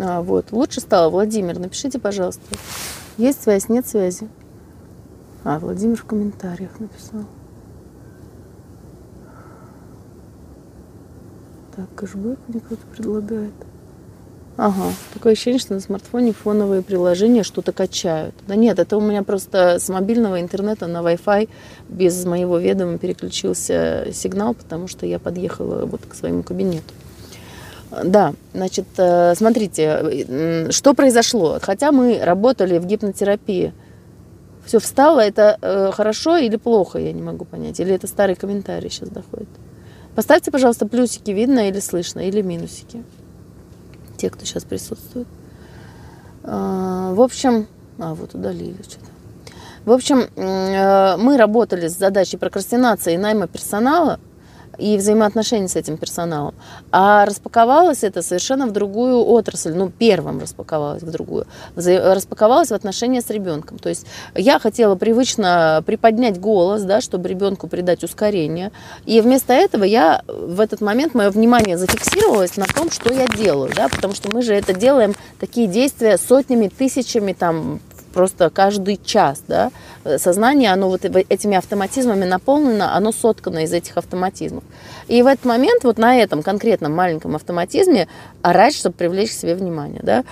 А, 0.00 0.22
вот, 0.22 0.52
лучше 0.52 0.80
стало. 0.80 1.10
Владимир, 1.10 1.58
напишите, 1.58 1.98
пожалуйста. 1.98 2.42
Есть 3.18 3.42
связь, 3.42 3.68
нет 3.68 3.86
связи? 3.86 4.28
А, 5.44 5.58
Владимир 5.58 5.96
в 5.96 6.04
комментариях 6.04 6.78
написал. 6.80 7.24
Так, 11.76 11.94
кэшбэк 11.94 12.38
мне 12.48 12.60
кто-то 12.60 12.86
предлагает. 12.86 13.54
Ага, 14.58 14.92
такое 15.14 15.34
ощущение, 15.34 15.60
что 15.60 15.74
на 15.74 15.80
смартфоне 15.80 16.32
фоновые 16.32 16.82
приложения 16.82 17.44
что-то 17.44 17.70
качают. 17.70 18.34
Да 18.48 18.56
нет, 18.56 18.80
это 18.80 18.96
у 18.96 19.00
меня 19.00 19.22
просто 19.22 19.78
с 19.78 19.88
мобильного 19.88 20.40
интернета 20.40 20.88
на 20.88 20.98
Wi-Fi 20.98 21.48
без 21.88 22.24
моего 22.24 22.58
ведома 22.58 22.98
переключился 22.98 24.08
сигнал, 24.12 24.54
потому 24.54 24.88
что 24.88 25.06
я 25.06 25.20
подъехала 25.20 25.86
вот 25.86 26.00
к 26.06 26.14
своему 26.14 26.42
кабинету. 26.42 26.92
Да, 28.02 28.34
значит, 28.52 28.86
э, 28.96 29.36
смотрите, 29.36 30.66
что 30.72 30.92
произошло. 30.92 31.60
Хотя 31.62 31.92
мы 31.92 32.18
работали 32.20 32.78
в 32.78 32.84
гипнотерапии, 32.84 33.72
все 34.66 34.80
встало, 34.80 35.20
это 35.20 35.56
э, 35.62 35.92
хорошо 35.92 36.36
или 36.36 36.56
плохо, 36.56 36.98
я 36.98 37.12
не 37.12 37.22
могу 37.22 37.44
понять. 37.44 37.78
Или 37.78 37.94
это 37.94 38.08
старый 38.08 38.34
комментарий 38.34 38.90
сейчас 38.90 39.08
доходит. 39.10 39.48
Поставьте, 40.16 40.50
пожалуйста, 40.50 40.88
плюсики, 40.88 41.30
видно 41.30 41.68
или 41.68 41.78
слышно, 41.78 42.26
или 42.26 42.42
минусики 42.42 43.04
те, 44.18 44.28
кто 44.30 44.44
сейчас 44.44 44.64
присутствует. 44.64 45.26
А, 46.44 47.12
в 47.14 47.20
общем, 47.20 47.66
а 47.98 48.14
вот 48.14 48.34
удалили 48.34 48.82
что-то. 48.82 49.06
В 49.84 49.92
общем, 49.92 50.26
э, 50.36 51.16
мы 51.16 51.38
работали 51.38 51.88
с 51.88 51.96
задачей 51.96 52.36
прокрастинации 52.36 53.14
и 53.14 53.16
найма 53.18 53.46
персонала 53.46 54.20
и 54.78 54.96
взаимоотношений 54.96 55.68
с 55.68 55.76
этим 55.76 55.96
персоналом. 55.96 56.54
А 56.90 57.24
распаковалось 57.24 58.04
это 58.04 58.22
совершенно 58.22 58.66
в 58.66 58.72
другую 58.72 59.24
отрасль. 59.24 59.72
Ну, 59.74 59.90
первым 59.90 60.40
распаковалось 60.40 61.02
в 61.02 61.10
другую. 61.10 61.46
Распаковалось 61.76 62.68
в 62.68 62.74
отношения 62.74 63.20
с 63.20 63.30
ребенком. 63.30 63.78
То 63.78 63.88
есть 63.88 64.06
я 64.34 64.58
хотела 64.58 64.94
привычно 64.94 65.82
приподнять 65.84 66.40
голос, 66.40 66.82
да, 66.82 67.00
чтобы 67.00 67.28
ребенку 67.28 67.66
придать 67.66 68.04
ускорение. 68.04 68.72
И 69.04 69.20
вместо 69.20 69.52
этого 69.52 69.84
я 69.84 70.22
в 70.26 70.60
этот 70.60 70.80
момент, 70.80 71.14
мое 71.14 71.30
внимание 71.30 71.76
зафиксировалось 71.76 72.56
на 72.56 72.66
том, 72.66 72.90
что 72.90 73.12
я 73.12 73.26
делаю. 73.26 73.72
Да, 73.74 73.88
потому 73.88 74.14
что 74.14 74.32
мы 74.32 74.42
же 74.42 74.54
это 74.54 74.72
делаем, 74.72 75.14
такие 75.40 75.66
действия 75.66 76.16
сотнями, 76.18 76.68
тысячами, 76.68 77.32
там, 77.32 77.80
просто 78.12 78.50
каждый 78.50 78.98
час, 79.02 79.42
да, 79.46 79.70
сознание, 80.16 80.72
оно 80.72 80.88
вот 80.88 81.04
этими 81.04 81.56
автоматизмами 81.56 82.24
наполнено, 82.24 82.94
оно 82.96 83.12
соткано 83.12 83.64
из 83.64 83.72
этих 83.72 83.96
автоматизмов. 83.96 84.64
И 85.06 85.22
в 85.22 85.26
этот 85.26 85.44
момент 85.44 85.84
вот 85.84 85.98
на 85.98 86.16
этом 86.16 86.42
конкретном 86.42 86.94
маленьком 86.94 87.36
автоматизме 87.36 88.08
орать, 88.42 88.74
чтобы 88.74 88.96
привлечь 88.96 89.30
к 89.30 89.34
себе 89.34 89.54
внимание, 89.54 90.00
да, 90.02 90.24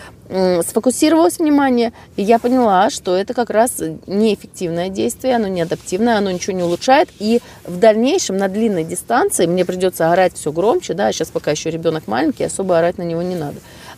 сфокусировалось 0.63 1.39
внимание, 1.39 1.93
и 2.17 2.23
я 2.23 2.39
поняла, 2.39 2.91
что 2.91 3.17
это 3.17 3.33
как 3.33 3.51
раз 3.51 3.81
неэффективное 4.07 4.89
действие, 4.89 5.37
оно 5.37 5.47
не 5.47 5.63
адаптивное, 5.63 6.19
оно 6.19 6.31
ничего 6.31 6.57
не 6.57 6.65
улучшает, 6.65 7.09
и 7.19 7.41
в 7.65 7.79
дальнейшем 7.79 8.37
на 8.37 8.49
длинной 8.49 8.85
дистанции 8.85 9.47
мне 9.47 9.65
придется 9.65 10.13
орать 10.13 10.35
все 10.35 10.51
громче, 10.51 10.95
да, 10.95 11.13
сейчас 11.13 11.29
пока 11.29 11.53
еще 11.53 11.71
ребенок 11.71 12.09
маленький, 12.09 12.45
особо 12.45 12.79
орать 12.79 12.99
на 12.99 13.03
него 13.03 13.23
не 13.23 13.37
надо. 13.37 13.57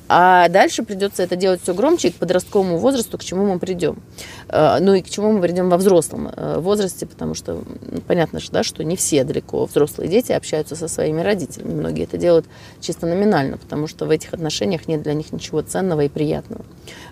А 0.09 0.49
дальше 0.49 0.83
придется 0.83 1.23
это 1.23 1.37
делать 1.37 1.63
все 1.63 1.75
громче, 1.75 2.09
и 2.09 2.11
к 2.11 2.17
подростковому 2.17 2.79
возрасту, 2.79 3.19
к 3.19 3.25
чему 3.25 3.47
мы 3.47 3.59
придем. 3.59 4.03
Э, 4.49 4.79
ну 4.81 4.95
и 4.95 5.03
к 5.03 5.11
чему 5.11 5.33
мы 5.33 5.41
придем 5.43 5.69
во 5.69 5.77
взрослом 5.77 6.31
э, 6.35 6.59
возрасте, 6.59 7.05
потому 7.05 7.35
что 7.35 7.63
понятно 8.07 8.41
же, 8.41 8.51
да, 8.51 8.63
что 8.63 8.83
не 8.85 8.97
все 8.97 9.25
далеко 9.25 9.67
взрослые 9.67 10.09
дети 10.09 10.33
общаются 10.33 10.77
со 10.77 10.89
своими 10.89 11.21
родителями. 11.21 11.75
Многие 11.75 12.05
это 12.05 12.17
делают 12.17 12.47
чисто 12.81 13.07
номинально, 13.07 13.59
потому 13.59 13.87
что 13.87 14.07
в 14.07 14.11
этих 14.11 14.33
отношениях 14.33 14.89
нет 14.89 15.03
для 15.03 15.13
них 15.13 15.31
ничего 15.33 15.61
ценного 15.61 16.03
и 16.03 16.09
приятного. 16.09 16.65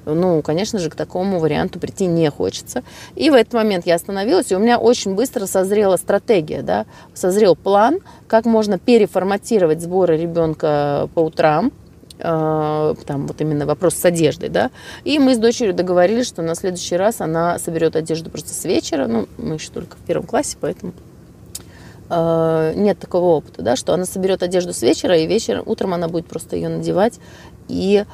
Ну, 0.06 0.40
конечно 0.40 0.78
же, 0.78 0.88
к 0.88 0.94
такому 0.94 1.38
варианту 1.38 1.78
прийти 1.78 2.06
не 2.06 2.30
хочется. 2.30 2.82
И 3.14 3.28
в 3.28 3.34
этот 3.34 3.52
момент 3.52 3.86
я 3.86 3.96
остановилась, 3.96 4.50
и 4.50 4.56
у 4.56 4.58
меня 4.58 4.78
очень 4.78 5.14
быстро 5.14 5.44
созрела 5.46 5.96
стратегия, 5.98 6.62
да, 6.62 6.86
созрел 7.12 7.56
план, 7.56 7.98
как 8.26 8.46
можно 8.46 8.78
переформатировать 8.78 9.82
сборы 9.82 10.16
ребенка 10.16 11.10
по 11.14 11.20
утрам, 11.20 11.72
а, 11.72 11.85
там 12.18 13.26
вот 13.26 13.40
именно 13.40 13.66
вопрос 13.66 13.94
с 13.94 14.04
одеждой, 14.04 14.48
да, 14.48 14.70
и 15.04 15.18
мы 15.18 15.34
с 15.34 15.38
дочерью 15.38 15.74
договорились, 15.74 16.26
что 16.26 16.42
на 16.42 16.54
следующий 16.54 16.96
раз 16.96 17.20
она 17.20 17.58
соберет 17.58 17.96
одежду 17.96 18.30
просто 18.30 18.54
с 18.54 18.64
вечера, 18.64 19.06
ну, 19.06 19.28
мы 19.38 19.54
еще 19.54 19.70
только 19.70 19.96
в 19.96 20.00
первом 20.00 20.26
классе, 20.26 20.56
поэтому 20.60 20.92
э, 22.08 22.72
нет 22.76 22.98
такого 22.98 23.36
опыта, 23.36 23.62
да, 23.62 23.76
что 23.76 23.92
она 23.92 24.06
соберет 24.06 24.42
одежду 24.42 24.72
с 24.72 24.82
вечера, 24.82 25.16
и 25.16 25.26
вечером, 25.26 25.64
утром 25.66 25.94
она 25.94 26.08
будет 26.08 26.26
просто 26.26 26.56
ее 26.56 26.68
надевать, 26.68 27.20
и 27.68 28.04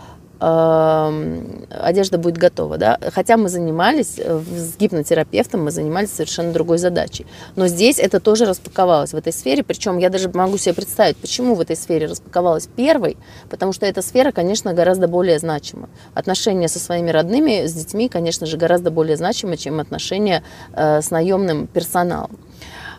одежда 0.42 2.18
будет 2.18 2.36
готова, 2.36 2.76
да. 2.76 2.98
Хотя 3.12 3.36
мы 3.36 3.48
занимались 3.48 4.14
э, 4.18 4.40
с 4.40 4.76
гипнотерапевтом, 4.76 5.64
мы 5.64 5.70
занимались 5.70 6.10
совершенно 6.10 6.52
другой 6.52 6.78
задачей. 6.78 7.26
Но 7.54 7.68
здесь 7.68 8.00
это 8.00 8.18
тоже 8.18 8.44
распаковалось 8.44 9.12
в 9.12 9.16
этой 9.16 9.32
сфере, 9.32 9.62
причем 9.62 9.98
я 9.98 10.10
даже 10.10 10.28
могу 10.30 10.58
себе 10.58 10.74
представить, 10.74 11.16
почему 11.16 11.54
в 11.54 11.60
этой 11.60 11.76
сфере 11.76 12.06
распаковалась 12.06 12.66
первой, 12.66 13.16
потому 13.50 13.72
что 13.72 13.86
эта 13.86 14.02
сфера, 14.02 14.32
конечно, 14.32 14.74
гораздо 14.74 15.06
более 15.06 15.38
значима. 15.38 15.88
Отношения 16.14 16.66
со 16.66 16.80
своими 16.80 17.10
родными, 17.10 17.66
с 17.66 17.72
детьми, 17.72 18.08
конечно 18.08 18.46
же, 18.46 18.56
гораздо 18.56 18.90
более 18.90 19.16
значимы, 19.16 19.56
чем 19.56 19.78
отношения 19.78 20.42
э, 20.72 21.02
с 21.02 21.10
наемным 21.10 21.68
персоналом. 21.68 22.36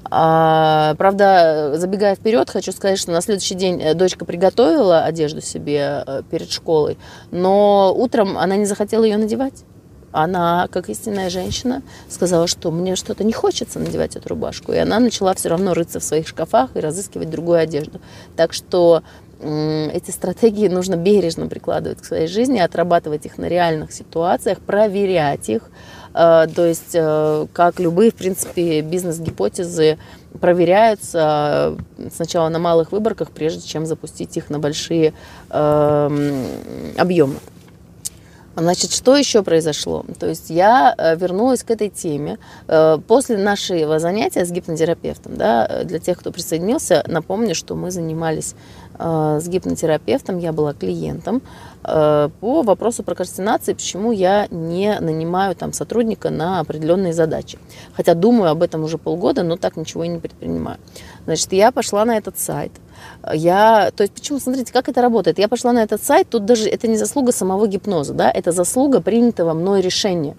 А, 0.09 0.95
правда, 0.97 1.73
забегая 1.75 2.15
вперед, 2.15 2.49
хочу 2.49 2.71
сказать, 2.71 2.99
что 2.99 3.11
на 3.11 3.21
следующий 3.21 3.55
день 3.55 3.81
э, 3.81 3.93
дочка 3.93 4.25
приготовила 4.25 5.03
одежду 5.03 5.41
себе 5.41 6.03
э, 6.05 6.23
перед 6.29 6.51
школой, 6.51 6.97
но 7.31 7.93
утром 7.95 8.37
она 8.37 8.55
не 8.55 8.65
захотела 8.65 9.03
ее 9.03 9.17
надевать. 9.17 9.63
Она, 10.11 10.67
как 10.71 10.89
истинная 10.89 11.31
женщина, 11.31 11.81
сказала, 12.07 12.45
что 12.45 12.69
мне 12.69 12.95
что-то 12.95 13.23
не 13.23 13.33
хочется 13.33 13.79
надевать 13.79 14.15
эту 14.15 14.29
рубашку. 14.29 14.71
И 14.71 14.77
она 14.77 14.99
начала 14.99 15.33
все 15.33 15.49
равно 15.49 15.73
рыться 15.73 15.99
в 15.99 16.03
своих 16.03 16.27
шкафах 16.27 16.75
и 16.75 16.79
разыскивать 16.79 17.31
другую 17.31 17.57
одежду. 17.57 17.99
Так 18.35 18.53
что 18.53 19.01
эти 19.43 20.11
стратегии 20.11 20.67
нужно 20.67 20.95
бережно 20.95 21.47
прикладывать 21.47 22.01
к 22.01 22.05
своей 22.05 22.27
жизни, 22.27 22.59
отрабатывать 22.59 23.25
их 23.25 23.37
на 23.37 23.45
реальных 23.45 23.91
ситуациях, 23.91 24.59
проверять 24.59 25.49
их, 25.49 25.69
то 26.13 26.53
есть, 26.57 26.93
э, 26.93 27.47
как 27.53 27.79
любые, 27.79 28.11
в 28.11 28.15
принципе, 28.15 28.81
бизнес-гипотезы 28.81 29.97
проверяются 30.39 31.75
э, 31.97 32.09
сначала 32.13 32.49
на 32.49 32.59
малых 32.59 32.91
выборках, 32.91 33.31
прежде 33.31 33.67
чем 33.67 33.87
запустить 33.87 34.37
их 34.37 34.51
на 34.51 34.59
большие 34.59 35.13
эм, 35.49 36.45
объемы. 36.97 37.35
Значит, 38.55 38.91
что 38.91 39.17
еще 39.17 39.41
произошло? 39.41 40.05
То 40.19 40.27
есть 40.27 40.51
я 40.51 40.93
вернулась 41.19 41.63
к 41.63 41.71
этой 41.71 41.89
теме 41.89 42.37
после 43.07 43.37
нашего 43.37 43.97
занятия 43.97 44.45
с 44.45 44.51
гипнотерапевтом. 44.51 45.35
Да, 45.37 45.83
для 45.83 45.97
тех, 45.97 46.19
кто 46.19 46.31
присоединился, 46.31 47.03
напомню, 47.07 47.55
что 47.55 47.73
мы 47.73 47.89
занимались 47.89 48.53
с 48.97 49.47
гипнотерапевтом, 49.47 50.37
я 50.37 50.51
была 50.53 50.73
клиентом. 50.73 51.41
Э, 51.83 52.29
по 52.39 52.61
вопросу 52.61 53.03
прокрастинации, 53.03 53.73
почему 53.73 54.11
я 54.11 54.47
не 54.51 54.97
нанимаю 54.99 55.55
там 55.55 55.73
сотрудника 55.73 56.29
на 56.29 56.59
определенные 56.59 57.13
задачи. 57.13 57.57
Хотя 57.93 58.13
думаю 58.13 58.51
об 58.51 58.63
этом 58.63 58.83
уже 58.83 58.97
полгода, 58.97 59.43
но 59.43 59.57
так 59.57 59.75
ничего 59.75 60.03
и 60.03 60.07
не 60.07 60.19
предпринимаю. 60.19 60.77
Значит, 61.25 61.51
я 61.53 61.71
пошла 61.71 62.05
на 62.05 62.17
этот 62.17 62.39
сайт. 62.39 62.71
Я, 63.33 63.91
то 63.95 64.03
есть, 64.03 64.13
почему, 64.13 64.39
смотрите, 64.39 64.71
как 64.71 64.87
это 64.87 65.01
работает. 65.01 65.39
Я 65.39 65.47
пошла 65.47 65.73
на 65.73 65.83
этот 65.83 66.03
сайт, 66.03 66.29
тут 66.29 66.45
даже 66.45 66.69
это 66.69 66.87
не 66.87 66.97
заслуга 66.97 67.31
самого 67.31 67.67
гипноза, 67.67 68.13
да, 68.13 68.31
это 68.31 68.51
заслуга 68.51 69.01
принятого 69.01 69.53
мной 69.53 69.81
решения. 69.81 70.35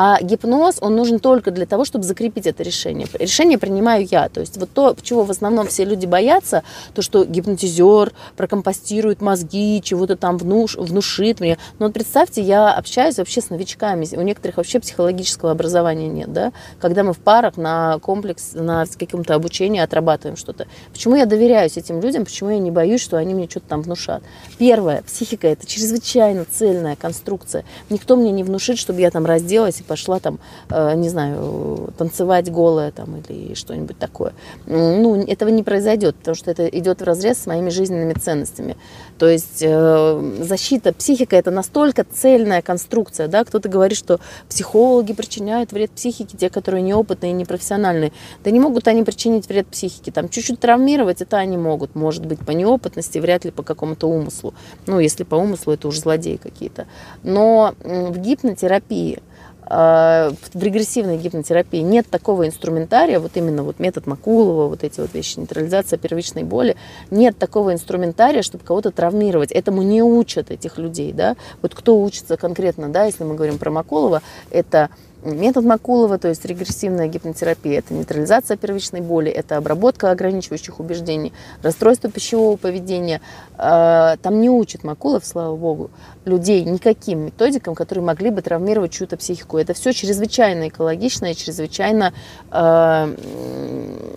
А 0.00 0.22
гипноз, 0.22 0.76
он 0.80 0.94
нужен 0.94 1.18
только 1.18 1.50
для 1.50 1.66
того, 1.66 1.84
чтобы 1.84 2.04
закрепить 2.04 2.46
это 2.46 2.62
решение. 2.62 3.08
Решение 3.14 3.58
принимаю 3.58 4.06
я. 4.08 4.28
То 4.28 4.38
есть 4.38 4.56
вот 4.56 4.70
то, 4.72 4.94
чего 5.02 5.24
в 5.24 5.30
основном 5.32 5.66
все 5.66 5.84
люди 5.84 6.06
боятся, 6.06 6.62
то, 6.94 7.02
что 7.02 7.24
гипнотизер 7.24 8.12
прокомпостирует 8.36 9.20
мозги, 9.20 9.82
чего-то 9.82 10.14
там 10.14 10.38
внуш, 10.38 10.76
внушит 10.76 11.40
мне. 11.40 11.58
Но 11.80 11.86
вот 11.86 11.94
представьте, 11.94 12.42
я 12.42 12.72
общаюсь 12.72 13.18
вообще 13.18 13.40
с 13.40 13.50
новичками. 13.50 14.06
У 14.16 14.22
некоторых 14.22 14.58
вообще 14.58 14.78
психологического 14.78 15.50
образования 15.50 16.06
нет, 16.06 16.32
да? 16.32 16.52
Когда 16.78 17.02
мы 17.02 17.12
в 17.12 17.18
парах 17.18 17.56
на 17.56 17.98
комплекс, 17.98 18.52
на 18.52 18.86
каком-то 18.86 19.34
обучении 19.34 19.80
отрабатываем 19.80 20.36
что-то. 20.36 20.68
Почему 20.92 21.16
я 21.16 21.26
доверяюсь 21.26 21.76
этим 21.76 22.00
людям? 22.00 22.24
Почему 22.24 22.50
я 22.50 22.60
не 22.60 22.70
боюсь, 22.70 23.00
что 23.00 23.16
они 23.16 23.34
мне 23.34 23.48
что-то 23.50 23.66
там 23.66 23.82
внушат? 23.82 24.22
Первое, 24.58 25.02
психика– 25.02 25.48
это 25.48 25.66
чрезвычайно 25.66 26.46
цельная 26.48 26.94
конструкция. 26.94 27.64
Никто 27.90 28.14
мне 28.14 28.30
не 28.30 28.44
внушит, 28.44 28.78
чтобы 28.78 29.00
я 29.00 29.10
там 29.10 29.26
разделась 29.26 29.80
пошла 29.88 30.20
там, 30.20 30.38
э, 30.70 30.94
не 30.94 31.08
знаю, 31.08 31.92
танцевать 31.98 32.52
голая 32.52 32.92
там 32.92 33.16
или 33.16 33.54
что-нибудь 33.54 33.98
такое. 33.98 34.32
Ну, 34.66 35.16
этого 35.24 35.48
не 35.48 35.62
произойдет, 35.62 36.16
потому 36.16 36.34
что 36.34 36.50
это 36.50 36.68
идет 36.68 37.00
в 37.00 37.04
разрез 37.04 37.38
с 37.38 37.46
моими 37.46 37.70
жизненными 37.70 38.12
ценностями. 38.12 38.76
То 39.18 39.26
есть 39.26 39.62
э, 39.62 40.34
защита, 40.40 40.92
психика 40.92 41.34
это 41.36 41.50
настолько 41.50 42.04
цельная 42.04 42.62
конструкция, 42.62 43.28
да, 43.28 43.44
кто-то 43.44 43.68
говорит, 43.68 43.98
что 43.98 44.20
психологи 44.48 45.12
причиняют 45.12 45.72
вред 45.72 45.90
психике, 45.90 46.36
те, 46.36 46.50
которые 46.50 46.82
неопытные 46.82 47.32
и 47.32 47.34
непрофессиональные. 47.34 48.12
Да 48.44 48.50
не 48.50 48.60
могут 48.60 48.86
они 48.86 49.02
причинить 49.02 49.48
вред 49.48 49.66
психике, 49.66 50.12
там 50.12 50.28
чуть-чуть 50.28 50.60
травмировать 50.60 51.22
это 51.22 51.38
они 51.38 51.56
могут, 51.56 51.94
может 51.94 52.26
быть, 52.26 52.40
по 52.40 52.50
неопытности, 52.50 53.18
вряд 53.18 53.44
ли 53.44 53.50
по 53.50 53.62
какому-то 53.62 54.08
умыслу. 54.08 54.54
Ну, 54.86 55.00
если 55.00 55.24
по 55.24 55.36
умыслу, 55.36 55.72
это 55.72 55.88
уже 55.88 56.00
злодеи 56.00 56.36
какие-то. 56.36 56.86
Но 57.22 57.74
в 57.82 58.18
гипнотерапии 58.18 59.20
в 59.68 60.34
регрессивной 60.54 61.18
гипнотерапии 61.18 61.80
нет 61.80 62.08
такого 62.08 62.46
инструментария, 62.46 63.20
вот 63.20 63.32
именно 63.34 63.62
вот 63.62 63.78
метод 63.78 64.06
Макулова, 64.06 64.66
вот 64.66 64.82
эти 64.82 65.00
вот 65.00 65.12
вещи, 65.12 65.38
нейтрализация 65.38 65.98
первичной 65.98 66.42
боли, 66.42 66.76
нет 67.10 67.36
такого 67.36 67.72
инструментария, 67.74 68.42
чтобы 68.42 68.64
кого-то 68.64 68.90
травмировать. 68.90 69.52
Этому 69.52 69.82
не 69.82 70.02
учат 70.02 70.50
этих 70.50 70.78
людей, 70.78 71.12
да. 71.12 71.36
Вот 71.60 71.74
кто 71.74 72.00
учится 72.00 72.36
конкретно, 72.36 72.88
да, 72.88 73.04
если 73.04 73.24
мы 73.24 73.34
говорим 73.34 73.58
про 73.58 73.70
Макулова, 73.70 74.22
это 74.50 74.88
Метод 75.24 75.64
Макулова, 75.64 76.16
то 76.18 76.28
есть 76.28 76.44
регрессивная 76.44 77.08
гипнотерапия, 77.08 77.80
это 77.80 77.92
нейтрализация 77.92 78.56
первичной 78.56 79.00
боли, 79.00 79.30
это 79.30 79.56
обработка 79.56 80.12
ограничивающих 80.12 80.78
убеждений, 80.78 81.32
расстройство 81.60 82.08
пищевого 82.08 82.56
поведения. 82.56 83.20
А, 83.56 84.16
там 84.18 84.40
не 84.40 84.48
учит 84.48 84.84
Макулов, 84.84 85.26
слава 85.26 85.56
богу, 85.56 85.90
людей 86.24 86.62
никаким 86.64 87.26
методикам, 87.26 87.74
которые 87.74 88.04
могли 88.04 88.30
бы 88.30 88.42
травмировать 88.42 88.92
чью-то 88.92 89.16
психику. 89.16 89.58
Это 89.58 89.74
все 89.74 89.92
чрезвычайно 89.92 90.68
экологично 90.68 91.26
и 91.26 91.34
чрезвычайно, 91.34 92.14
а, 92.52 93.12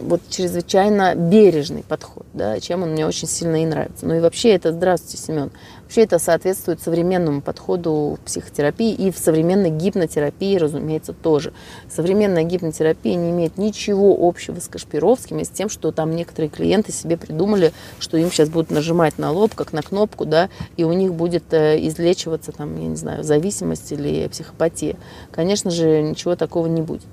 вот, 0.01 0.21
чрезвычайно 0.29 1.15
бережный 1.15 1.83
подход, 1.83 2.27
да, 2.33 2.59
чем 2.59 2.83
он 2.83 2.91
мне 2.91 3.07
очень 3.07 3.27
сильно 3.27 3.63
и 3.63 3.65
нравится. 3.65 4.05
Ну 4.05 4.13
и 4.13 4.19
вообще 4.19 4.51
это, 4.51 4.71
здравствуйте, 4.71 5.17
Семен, 5.17 5.51
Вообще 5.91 6.03
это 6.03 6.19
соответствует 6.19 6.79
современному 6.79 7.41
подходу 7.41 8.17
в 8.17 8.25
психотерапии 8.25 8.93
и 8.93 9.11
в 9.11 9.17
современной 9.17 9.71
гипнотерапии, 9.71 10.55
разумеется, 10.55 11.11
тоже. 11.11 11.51
Современная 11.93 12.43
гипнотерапия 12.43 13.15
не 13.15 13.31
имеет 13.31 13.57
ничего 13.57 14.15
общего 14.17 14.57
с 14.61 14.69
Кашпировским 14.69 15.39
и 15.39 15.43
с 15.43 15.49
тем, 15.49 15.67
что 15.67 15.91
там 15.91 16.15
некоторые 16.15 16.49
клиенты 16.49 16.93
себе 16.93 17.17
придумали, 17.17 17.73
что 17.99 18.15
им 18.15 18.31
сейчас 18.31 18.47
будут 18.47 18.71
нажимать 18.71 19.17
на 19.17 19.33
лоб, 19.33 19.53
как 19.53 19.73
на 19.73 19.81
кнопку, 19.81 20.23
да, 20.23 20.47
и 20.77 20.85
у 20.85 20.93
них 20.93 21.13
будет 21.13 21.43
э, 21.51 21.85
излечиваться 21.85 22.53
там, 22.53 22.79
я 22.79 22.87
не 22.87 22.95
знаю, 22.95 23.25
зависимость 23.25 23.91
или 23.91 24.29
психопатия. 24.29 24.95
Конечно 25.29 25.71
же, 25.71 26.01
ничего 26.03 26.37
такого 26.37 26.67
не 26.67 26.81
будет 26.81 27.03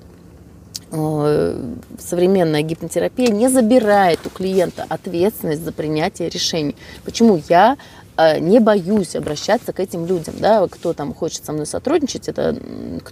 э, 0.92 1.74
современная 1.98 2.62
гипнотерапия 2.62 3.28
не 3.28 3.48
забирает 3.48 4.20
у 4.24 4.30
клиента 4.30 4.86
ответственность 4.88 5.64
за 5.64 5.72
принятие 5.72 6.28
решений. 6.28 6.76
Почему 7.04 7.40
я 7.48 7.76
не 8.40 8.58
боюсь 8.58 9.14
обращаться 9.14 9.72
к 9.72 9.80
этим 9.80 10.04
людям, 10.04 10.34
да, 10.40 10.66
кто 10.68 10.92
там 10.92 11.14
хочет 11.14 11.44
со 11.44 11.52
мной 11.52 11.66
сотрудничать, 11.66 12.28
это 12.28 12.56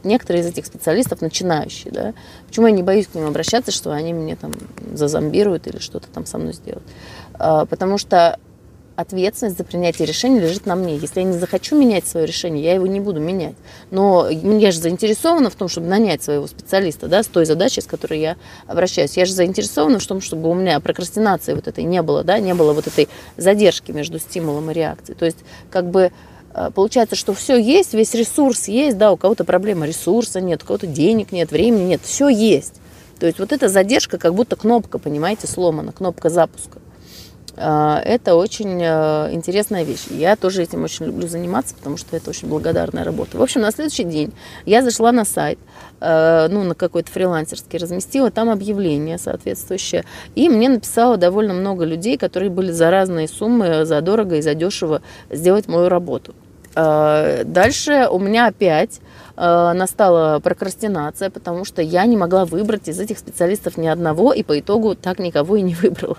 некоторые 0.02 0.42
из 0.42 0.46
этих 0.46 0.66
специалистов 0.66 1.20
начинающие, 1.20 1.92
да. 1.92 2.14
Почему 2.48 2.66
я 2.66 2.72
не 2.72 2.82
боюсь 2.82 3.06
к 3.06 3.14
ним 3.14 3.26
обращаться, 3.26 3.70
что 3.70 3.92
они 3.92 4.12
мне 4.12 4.34
там 4.36 4.52
зазомбируют 4.92 5.66
или 5.68 5.78
что-то 5.78 6.08
там 6.08 6.26
со 6.26 6.38
мной 6.38 6.54
сделают? 6.54 6.86
Э, 7.38 7.66
потому 7.68 7.98
что 7.98 8.38
ответственность 8.96 9.58
за 9.58 9.64
принятие 9.64 10.06
решения 10.06 10.40
лежит 10.40 10.66
на 10.66 10.74
мне. 10.74 10.96
Если 10.96 11.20
я 11.20 11.26
не 11.26 11.38
захочу 11.38 11.78
менять 11.78 12.06
свое 12.06 12.26
решение, 12.26 12.64
я 12.64 12.74
его 12.74 12.86
не 12.86 12.98
буду 12.98 13.20
менять. 13.20 13.54
Но 13.90 14.28
я 14.28 14.72
же 14.72 14.80
заинтересована 14.80 15.50
в 15.50 15.54
том, 15.54 15.68
чтобы 15.68 15.86
нанять 15.86 16.22
своего 16.22 16.46
специалиста, 16.46 17.06
да, 17.06 17.22
с 17.22 17.26
той 17.26 17.44
задачей, 17.44 17.82
с 17.82 17.86
которой 17.86 18.20
я 18.20 18.36
обращаюсь. 18.66 19.16
Я 19.16 19.26
же 19.26 19.32
заинтересована 19.32 19.98
в 19.98 20.06
том, 20.06 20.20
чтобы 20.20 20.50
у 20.50 20.54
меня 20.54 20.80
прокрастинации 20.80 21.54
вот 21.54 21.68
этой 21.68 21.84
не 21.84 22.02
было, 22.02 22.24
да, 22.24 22.38
не 22.38 22.54
было 22.54 22.72
вот 22.72 22.86
этой 22.86 23.08
задержки 23.36 23.92
между 23.92 24.18
стимулом 24.18 24.70
и 24.70 24.74
реакцией. 24.74 25.16
То 25.16 25.26
есть, 25.26 25.38
как 25.70 25.90
бы 25.90 26.10
э, 26.54 26.70
получается, 26.74 27.16
что 27.16 27.34
все 27.34 27.58
есть, 27.58 27.92
весь 27.92 28.14
ресурс 28.14 28.66
есть, 28.66 28.96
да, 28.96 29.12
у 29.12 29.18
кого-то 29.18 29.44
проблема 29.44 29.86
ресурса 29.86 30.40
нет, 30.40 30.62
у 30.62 30.66
кого-то 30.66 30.86
денег 30.86 31.32
нет, 31.32 31.50
времени 31.50 31.82
нет, 31.82 32.00
все 32.02 32.28
есть. 32.28 32.80
То 33.18 33.26
есть 33.26 33.38
вот 33.38 33.52
эта 33.52 33.68
задержка, 33.68 34.18
как 34.18 34.34
будто 34.34 34.56
кнопка, 34.56 34.98
понимаете, 34.98 35.46
сломана, 35.46 35.92
кнопка 35.92 36.28
запуска. 36.28 36.80
А, 37.58 38.00
это 38.04 38.34
очень 38.34 38.80
э, 38.82 39.32
интересная 39.32 39.82
вещь. 39.82 40.06
Я 40.10 40.36
тоже 40.36 40.62
этим 40.62 40.84
очень 40.84 41.06
люблю 41.06 41.26
заниматься, 41.26 41.74
потому 41.74 41.96
что 41.96 42.14
это 42.16 42.28
очень 42.30 42.48
благодарная 42.48 43.02
работа. 43.02 43.38
В 43.38 43.42
общем, 43.42 43.62
на 43.62 43.70
следующий 43.70 44.04
день 44.04 44.32
я 44.66 44.82
зашла 44.82 45.10
на 45.10 45.24
сайт, 45.24 45.58
э, 46.00 46.48
ну, 46.50 46.64
на 46.64 46.74
какой-то 46.74 47.10
фрилансерский, 47.10 47.78
разместила 47.78 48.30
там 48.30 48.50
объявление 48.50 49.16
соответствующее. 49.16 50.04
И 50.34 50.50
мне 50.50 50.68
написало 50.68 51.16
довольно 51.16 51.54
много 51.54 51.84
людей, 51.84 52.18
которые 52.18 52.50
были 52.50 52.70
за 52.72 52.90
разные 52.90 53.26
суммы, 53.26 53.86
за 53.86 54.02
дорого 54.02 54.36
и 54.36 54.42
за 54.42 54.54
дешево 54.54 55.00
сделать 55.30 55.66
мою 55.66 55.88
работу. 55.88 56.34
А, 56.74 57.42
дальше 57.44 58.06
у 58.10 58.18
меня 58.18 58.48
опять 58.48 59.00
настала 59.36 60.40
прокрастинация, 60.40 61.30
потому 61.30 61.64
что 61.64 61.82
я 61.82 62.06
не 62.06 62.16
могла 62.16 62.44
выбрать 62.44 62.88
из 62.88 62.98
этих 62.98 63.18
специалистов 63.18 63.76
ни 63.76 63.86
одного, 63.86 64.32
и 64.32 64.42
по 64.42 64.58
итогу 64.58 64.94
так 64.94 65.18
никого 65.18 65.56
и 65.56 65.62
не 65.62 65.74
выбрала. 65.74 66.16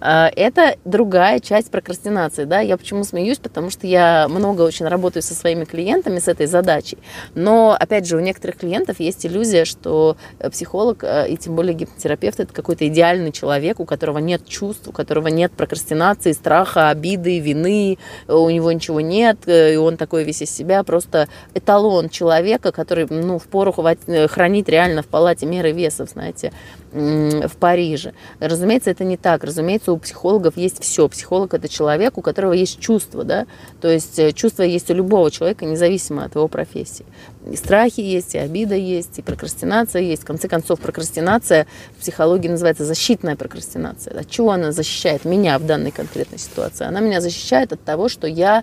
Э, 0.00 0.28
это 0.34 0.76
другая 0.84 1.40
часть 1.40 1.70
прокрастинации. 1.70 2.44
Да? 2.44 2.60
Я 2.60 2.76
почему 2.76 3.04
смеюсь? 3.04 3.38
Потому 3.38 3.70
что 3.70 3.86
я 3.86 4.26
много 4.28 4.62
очень 4.62 4.86
работаю 4.86 5.22
со 5.22 5.34
своими 5.34 5.64
клиентами 5.64 6.18
с 6.18 6.28
этой 6.28 6.46
задачей. 6.46 6.98
Но, 7.34 7.76
опять 7.78 8.06
же, 8.06 8.16
у 8.16 8.20
некоторых 8.20 8.58
клиентов 8.58 9.00
есть 9.00 9.24
иллюзия, 9.26 9.64
что 9.64 10.16
э, 10.38 10.50
психолог 10.50 11.04
и 11.04 11.36
тем 11.36 11.54
более 11.54 11.74
гипнотерапевт 11.74 12.40
это 12.40 12.52
какой-то 12.52 12.86
идеальный 12.88 13.32
человек, 13.32 13.80
у 13.80 13.84
которого 13.84 14.18
нет 14.18 14.46
чувств, 14.46 14.88
у 14.88 14.92
которого 14.92 15.28
нет 15.28 15.52
прокрастинации, 15.52 16.32
страха, 16.32 16.90
обиды, 16.90 17.38
вины, 17.38 17.98
у 18.28 18.48
него 18.50 18.72
ничего 18.72 19.00
нет, 19.00 19.38
и 19.46 19.76
он 19.76 19.96
такой 19.96 20.24
весь 20.24 20.42
из 20.42 20.50
себя, 20.50 20.82
просто 20.82 21.28
эталон 21.54 22.08
человека 22.08 22.21
человека, 22.22 22.70
который, 22.70 23.08
ну, 23.10 23.38
в 23.38 23.48
пору 23.48 23.74
э, 24.06 24.28
хранить 24.28 24.68
реально 24.68 25.02
в 25.02 25.06
палате 25.06 25.44
меры 25.44 25.72
весов, 25.72 26.10
знаете, 26.10 26.52
в 26.92 27.56
Париже. 27.58 28.12
Разумеется, 28.38 28.90
это 28.90 29.02
не 29.02 29.16
так. 29.16 29.44
Разумеется, 29.44 29.92
у 29.92 29.96
психологов 29.96 30.56
есть 30.56 30.80
все. 30.82 31.08
Психолог– 31.08 31.54
это 31.54 31.68
человек, 31.68 32.18
у 32.18 32.22
которого 32.22 32.52
есть 32.52 32.78
чувства, 32.78 33.24
да, 33.24 33.46
то 33.80 33.88
есть 33.88 34.18
э, 34.18 34.32
чувства 34.32 34.62
есть 34.62 34.90
у 34.90 34.94
любого 34.94 35.30
человека, 35.30 35.64
независимо 35.64 36.24
от 36.24 36.36
его 36.36 36.46
профессии. 36.46 37.06
И 37.50 37.56
страхи 37.56 38.00
есть, 38.00 38.36
и 38.36 38.38
обида 38.38 38.76
есть, 38.76 39.18
и 39.18 39.22
прокрастинация 39.22 40.02
есть. 40.02 40.22
В 40.22 40.26
конце 40.26 40.46
концов, 40.46 40.78
прокрастинация 40.78 41.66
в 41.96 42.00
психологии 42.02 42.48
называется 42.48 42.84
защитная 42.84 43.34
прокрастинация. 43.34 44.20
От 44.20 44.30
чего 44.30 44.52
она 44.52 44.70
защищает 44.70 45.24
меня 45.24 45.58
в 45.58 45.66
данной 45.66 45.90
конкретной 45.90 46.38
ситуации? 46.38 46.86
Она 46.86 47.00
меня 47.00 47.20
защищает 47.20 47.72
от 47.72 47.82
того, 47.82 48.08
что 48.08 48.28
я 48.28 48.62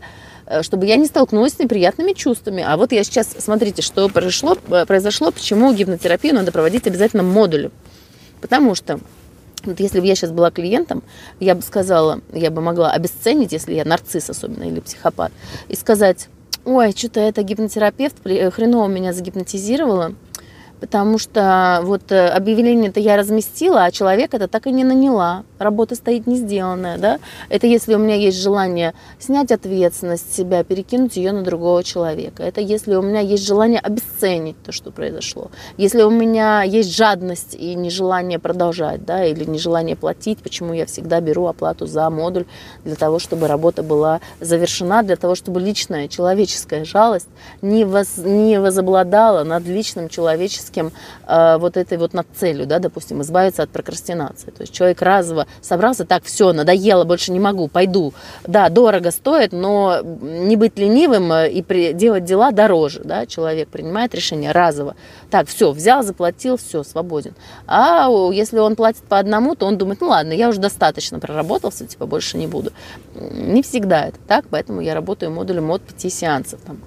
чтобы 0.62 0.86
я 0.86 0.96
не 0.96 1.06
столкнулась 1.06 1.54
с 1.54 1.60
неприятными 1.60 2.14
чувствами. 2.14 2.64
А 2.66 2.78
вот 2.78 2.92
я 2.92 3.04
сейчас, 3.04 3.36
смотрите, 3.38 3.82
что 3.82 4.10
произошло, 4.10 4.58
э, 4.70 4.86
произошло 4.86 5.32
почему 5.32 5.74
гипнотерапию 5.74 6.34
надо 6.34 6.52
проводить 6.52 6.88
обязательно 6.88 7.24
модулем. 7.24 7.72
Потому 8.42 8.76
что 8.76 9.00
вот 9.64 9.80
если 9.80 10.00
бы 10.00 10.06
я 10.06 10.16
сейчас 10.16 10.32
была 10.32 10.52
клиентом, 10.52 11.04
я 11.40 11.56
бы 11.56 11.62
сказала, 11.62 12.22
я 12.34 12.50
бы 12.50 12.62
могла 12.62 12.92
обесценить, 12.92 13.52
если 13.52 13.74
я 13.74 13.86
нарцисс 13.86 14.30
особенно 14.30 14.64
или 14.64 14.80
психопат, 14.80 15.32
и 15.68 15.76
сказать, 15.76 16.30
ой, 16.66 16.94
что-то 16.96 17.20
это 17.20 17.44
гипнотерапевт 17.44 18.18
хреново 18.24 18.88
меня 18.88 19.14
загипнотизировала, 19.14 20.14
потому 20.80 21.18
что 21.18 21.82
вот 21.84 22.12
э, 22.12 22.28
объявление-то 22.28 23.00
я 23.00 23.18
разместила, 23.18 23.84
а 23.84 23.92
человек 23.92 24.34
это 24.34 24.48
так 24.48 24.68
и 24.68 24.72
не 24.72 24.84
наняла. 24.84 25.44
Работа 25.58 25.96
стоит 25.96 26.28
не 26.28 26.38
сделанная, 26.38 26.98
да. 26.98 27.20
Это 27.50 27.68
если 27.68 27.96
у 27.96 27.98
меня 27.98 28.16
есть 28.16 28.42
желание 28.42 28.94
снять 29.20 29.52
ответственность 29.52 30.32
с 30.32 30.36
себя, 30.38 30.64
перекинуть 30.64 31.18
ее 31.18 31.32
на 31.32 31.44
другого 31.44 31.84
человека. 31.84 32.44
Это 32.44 32.62
если 32.62 32.96
у 32.96 33.02
меня 33.02 33.20
есть 33.20 33.46
желание 33.46 33.80
обесценить 33.80 34.62
то, 34.64 34.72
что 34.72 34.92
произошло. 34.92 35.52
Если 35.78 36.02
у 36.02 36.10
меня 36.10 36.64
есть 36.64 36.96
жадность 36.96 37.56
и 37.56 37.76
нежелание 37.76 38.40
продолжать, 38.40 39.06
да, 39.06 39.26
или 39.26 39.44
нежелание 39.44 39.96
платить, 39.96 40.40
почему 40.40 40.74
я 40.74 40.86
всегда 40.86 41.20
беру 41.20 41.48
оплату 41.48 41.88
за 41.88 42.10
модуль 42.10 42.46
для 42.86 42.96
того, 42.96 43.20
чтобы 43.20 43.48
работа 43.48 43.84
была 43.84 44.22
завершена, 44.40 45.04
для 45.04 45.18
того, 45.18 45.36
чтобы 45.36 45.60
личная 45.60 46.08
человеческая 46.08 46.86
жалость 46.86 47.28
не, 47.62 47.84
воз, 47.84 48.18
не 48.18 48.60
возобладала 48.60 49.44
над 49.44 49.66
личным 49.66 50.08
человеческим 50.08 50.69
творческим 50.70 50.92
э, 51.28 51.58
вот 51.58 51.78
этой 51.78 51.98
вот 51.98 52.14
над 52.14 52.28
целью, 52.36 52.66
да, 52.66 52.80
допустим, 52.80 53.22
избавиться 53.22 53.64
от 53.64 53.70
прокрастинации. 53.70 54.52
То 54.52 54.62
есть 54.62 54.74
человек 54.74 55.02
разово 55.02 55.48
собрался, 55.62 56.06
так, 56.06 56.24
все, 56.24 56.54
надоело, 56.54 57.04
больше 57.04 57.32
не 57.32 57.40
могу, 57.40 57.68
пойду. 57.68 58.14
Да, 58.48 58.70
дорого 58.70 59.12
стоит, 59.12 59.52
но 59.52 60.02
не 60.22 60.56
быть 60.56 60.78
ленивым 60.78 61.32
э, 61.32 61.50
и 61.50 61.94
делать 61.94 62.26
дела 62.26 62.52
дороже, 62.52 63.02
да, 63.04 63.26
человек 63.26 63.70
принимает 63.70 64.16
решение 64.16 64.52
разово. 64.52 64.96
Так, 65.30 65.48
все, 65.48 65.72
взял, 65.72 66.04
заплатил, 66.04 66.58
все, 66.58 66.84
свободен. 66.84 67.34
А 67.68 68.10
если 68.32 68.60
он 68.60 68.76
платит 68.76 69.04
по 69.04 69.20
одному, 69.20 69.56
то 69.56 69.66
он 69.66 69.78
думает, 69.78 70.02
ну 70.02 70.10
ладно, 70.10 70.34
я 70.34 70.50
уже 70.50 70.60
достаточно 70.60 71.20
проработался, 71.20 71.86
типа 71.86 72.06
больше 72.06 72.38
не 72.38 72.48
буду. 72.48 72.72
Не 73.20 73.62
всегда 73.62 74.08
это 74.08 74.18
так, 74.28 74.46
поэтому 74.50 74.82
я 74.82 74.94
работаю 74.94 75.32
модулем 75.32 75.72
от 75.72 75.82
5 75.82 76.14
сеансов. 76.14 76.60
Там, 76.66 76.80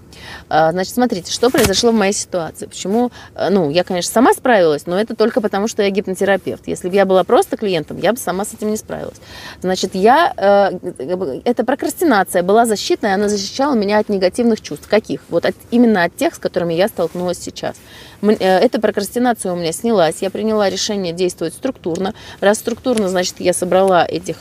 а, 0.48 0.72
значит, 0.72 0.94
смотрите, 0.94 1.32
что 1.32 1.50
произошло 1.50 1.90
в 1.90 1.94
моей 1.94 2.12
ситуации. 2.12 2.66
Почему, 2.66 3.10
э, 3.34 3.48
ну, 3.50 3.70
я, 3.70 3.84
конечно, 3.84 4.12
сама 4.12 4.32
справилась, 4.32 4.86
но 4.86 4.98
это 4.98 5.14
только 5.16 5.40
потому, 5.40 5.68
что 5.68 5.82
я 5.82 5.90
гипнотерапевт. 5.90 6.66
Если 6.66 6.88
бы 6.88 6.94
я 6.94 7.04
была 7.04 7.24
просто 7.24 7.56
клиентом, 7.56 7.98
я 7.98 8.12
бы 8.12 8.18
сама 8.18 8.44
с 8.44 8.54
этим 8.54 8.70
не 8.70 8.76
справилась. 8.76 9.20
Значит, 9.60 9.94
я, 9.94 10.32
э, 10.36 11.40
эта 11.44 11.64
прокрастинация 11.64 12.42
была 12.42 12.66
защитная, 12.66 13.14
она 13.14 13.28
защищала 13.28 13.74
меня 13.74 13.98
от 13.98 14.08
негативных 14.08 14.60
чувств. 14.60 14.88
Каких? 14.88 15.22
Вот 15.28 15.44
от, 15.44 15.54
именно 15.70 16.04
от 16.04 16.16
тех, 16.16 16.34
с 16.34 16.38
которыми 16.38 16.74
я 16.74 16.88
столкнулась 16.88 17.38
сейчас. 17.38 17.76
Э, 18.22 18.34
эта 18.58 18.80
прокрастинация 18.80 19.52
у 19.52 19.56
меня 19.56 19.72
снялась, 19.72 20.16
я 20.20 20.30
приняла 20.30 20.70
решение 20.70 21.12
действовать 21.12 21.54
структурно. 21.54 22.14
Раз 22.40 22.58
структурно, 22.58 23.08
значит, 23.08 23.36
я 23.38 23.52
собрала 23.52 24.04
этих 24.04 24.36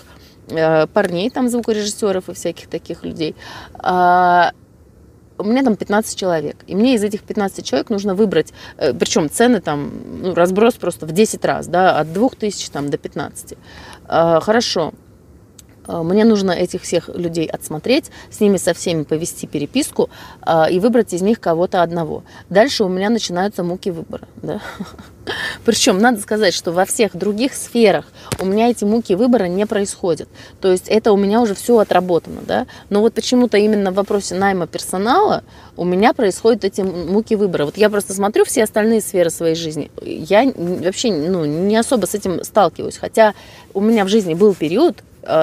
парней, 0.48 1.30
там, 1.30 1.50
звукорежиссеров 1.50 2.30
и 2.30 2.34
всяких 2.34 2.68
таких 2.68 3.04
людей, 3.04 3.36
а, 3.74 4.52
у 5.42 5.44
меня 5.44 5.64
там 5.64 5.76
15 5.76 6.18
человек, 6.18 6.58
и 6.68 6.76
мне 6.76 6.96
из 6.96 7.04
этих 7.04 7.24
15 7.24 7.66
человек 7.66 7.90
нужно 7.90 8.16
выбрать, 8.16 8.54
э, 8.78 8.94
причем 8.94 9.30
цены 9.30 9.60
там, 9.60 9.92
ну, 10.22 10.34
разброс 10.34 10.76
просто 10.76 11.06
в 11.06 11.12
10 11.12 11.44
раз, 11.46 11.68
да, 11.68 12.00
от 12.00 12.14
2000 12.14 12.72
там, 12.72 12.90
до 12.90 12.98
15. 12.98 13.58
А, 14.06 14.40
хорошо, 14.40 14.94
а, 15.88 16.04
мне 16.04 16.26
нужно 16.26 16.52
этих 16.52 16.84
всех 16.84 17.10
людей 17.10 17.48
отсмотреть, 17.48 18.12
с 18.30 18.40
ними 18.40 18.58
со 18.58 18.74
всеми 18.74 19.04
повести 19.04 19.48
переписку 19.48 20.10
и 20.72 20.80
выбрать 20.80 21.14
из 21.14 21.22
них 21.22 21.40
кого-то 21.40 21.82
одного. 21.82 22.24
Дальше 22.50 22.84
у 22.84 22.88
меня 22.88 23.10
начинаются 23.10 23.64
муки 23.64 23.90
выбора. 23.90 24.28
Да? 24.42 24.62
Причем 25.66 26.00
надо 26.00 26.20
сказать, 26.20 26.54
что 26.54 26.72
во 26.72 26.86
всех 26.86 27.16
других 27.16 27.54
сферах 27.54 28.06
у 28.40 28.46
меня 28.46 28.70
эти 28.70 28.84
муки 28.84 29.14
выбора 29.14 29.46
не 29.46 29.66
происходят. 29.66 30.28
То 30.60 30.72
есть 30.72 30.88
это 30.88 31.12
у 31.12 31.18
меня 31.18 31.42
уже 31.42 31.54
все 31.54 31.78
отработано. 31.78 32.42
Да? 32.46 32.68
Но 32.90 33.02
вот 33.02 33.14
почему-то 33.14 33.58
именно 33.58 33.92
в 33.92 33.96
вопросе 33.96 34.36
найма 34.36 34.68
персонала 34.68 35.44
у 35.78 35.86
меня 35.86 36.14
происходят 36.14 36.64
эти 36.66 36.82
муки 36.82 37.36
выбора. 37.36 37.66
Вот 37.66 37.78
я 37.78 37.90
просто 37.90 38.14
смотрю 38.14 38.46
все 38.46 38.64
остальные 38.64 39.02
сферы 39.02 39.30
своей 39.30 39.56
жизни. 39.56 39.92
Я 40.02 40.52
вообще 40.56 41.12
ну, 41.12 41.46
не 41.46 41.78
особо 41.78 42.06
с 42.06 42.16
этим 42.16 42.44
сталкиваюсь. 42.44 42.98
Хотя 42.98 43.34
у 43.74 43.82
меня 43.82 44.06
в 44.06 44.08
жизни 44.08 44.34
был 44.34 44.54
период, 44.54 44.98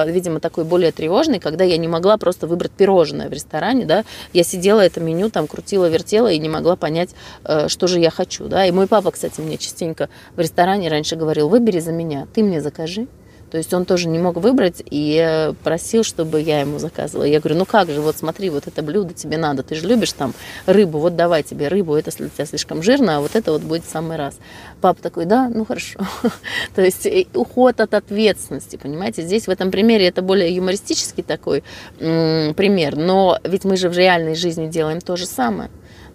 видимо, 0.07 0.39
такой 0.39 0.63
более 0.63 0.91
тревожный, 0.91 1.39
когда 1.39 1.63
я 1.63 1.77
не 1.77 1.87
могла 1.87 2.17
просто 2.17 2.47
выбрать 2.47 2.71
пирожное 2.71 3.29
в 3.29 3.33
ресторане, 3.33 3.85
да, 3.85 4.03
я 4.33 4.43
сидела 4.43 4.81
это 4.81 4.99
меню, 4.99 5.29
там 5.29 5.47
крутила, 5.47 5.87
вертела 5.89 6.31
и 6.31 6.39
не 6.39 6.49
могла 6.49 6.75
понять, 6.75 7.09
э, 7.43 7.67
что 7.67 7.87
же 7.87 7.99
я 7.99 8.09
хочу, 8.09 8.47
да, 8.47 8.65
и 8.65 8.71
мой 8.71 8.87
папа, 8.87 9.11
кстати, 9.11 9.41
мне 9.41 9.57
частенько 9.57 10.09
в 10.35 10.39
ресторане 10.39 10.89
раньше 10.89 11.15
говорил, 11.15 11.49
выбери 11.49 11.79
за 11.79 11.91
меня, 11.91 12.27
ты 12.33 12.43
мне 12.43 12.61
закажи, 12.61 13.07
То 13.51 13.57
есть 13.57 13.73
он 13.73 13.85
тоже 13.85 14.07
не 14.07 14.19
мог 14.19 14.37
выбрать 14.37 14.83
и 14.85 15.51
просил, 15.63 16.03
чтобы 16.03 16.41
я 16.41 16.61
ему 16.61 16.79
заказывала. 16.79 17.25
Я 17.25 17.39
говорю, 17.39 17.57
ну 17.59 17.65
как 17.65 17.89
же, 17.89 18.01
вот 18.01 18.17
смотри, 18.17 18.49
вот 18.49 18.67
это 18.67 18.81
блюдо 18.81 19.13
тебе 19.13 19.37
надо, 19.37 19.63
ты 19.63 19.75
же 19.75 19.87
любишь 19.87 20.13
там 20.13 20.33
рыбу, 20.65 20.99
вот 20.99 21.15
давай 21.15 21.43
тебе 21.43 21.67
рыбу, 21.67 21.95
это 21.95 22.11
для 22.17 22.29
тебя 22.29 22.45
слишком 22.45 22.83
жирно, 22.83 23.17
а 23.17 23.19
вот 23.21 23.35
это 23.35 23.51
вот 23.51 23.61
будет 23.61 23.85
в 23.85 23.89
самый 23.89 24.17
раз. 24.17 24.37
Папа 24.81 25.01
такой, 25.01 25.25
да, 25.25 25.49
ну 25.49 25.65
хорошо. 25.65 25.99
То 26.75 26.81
есть 26.83 27.05
э, 27.05 27.25
уход 27.33 27.79
от 27.81 27.93
ответственности, 27.93 28.75
понимаете, 28.75 29.21
здесь 29.23 29.47
в 29.47 29.49
этом 29.49 29.71
примере 29.71 30.07
это 30.07 30.21
более 30.21 30.53
юмористический 30.55 31.23
такой 31.23 31.63
пример, 31.97 32.95
но 32.95 33.39
ведь 33.43 33.65
мы 33.65 33.77
же 33.77 33.89
в 33.89 33.97
реальной 33.97 34.35
жизни 34.35 34.67
делаем 34.67 35.01
то 35.01 35.15
же 35.15 35.25
самое 35.25 35.69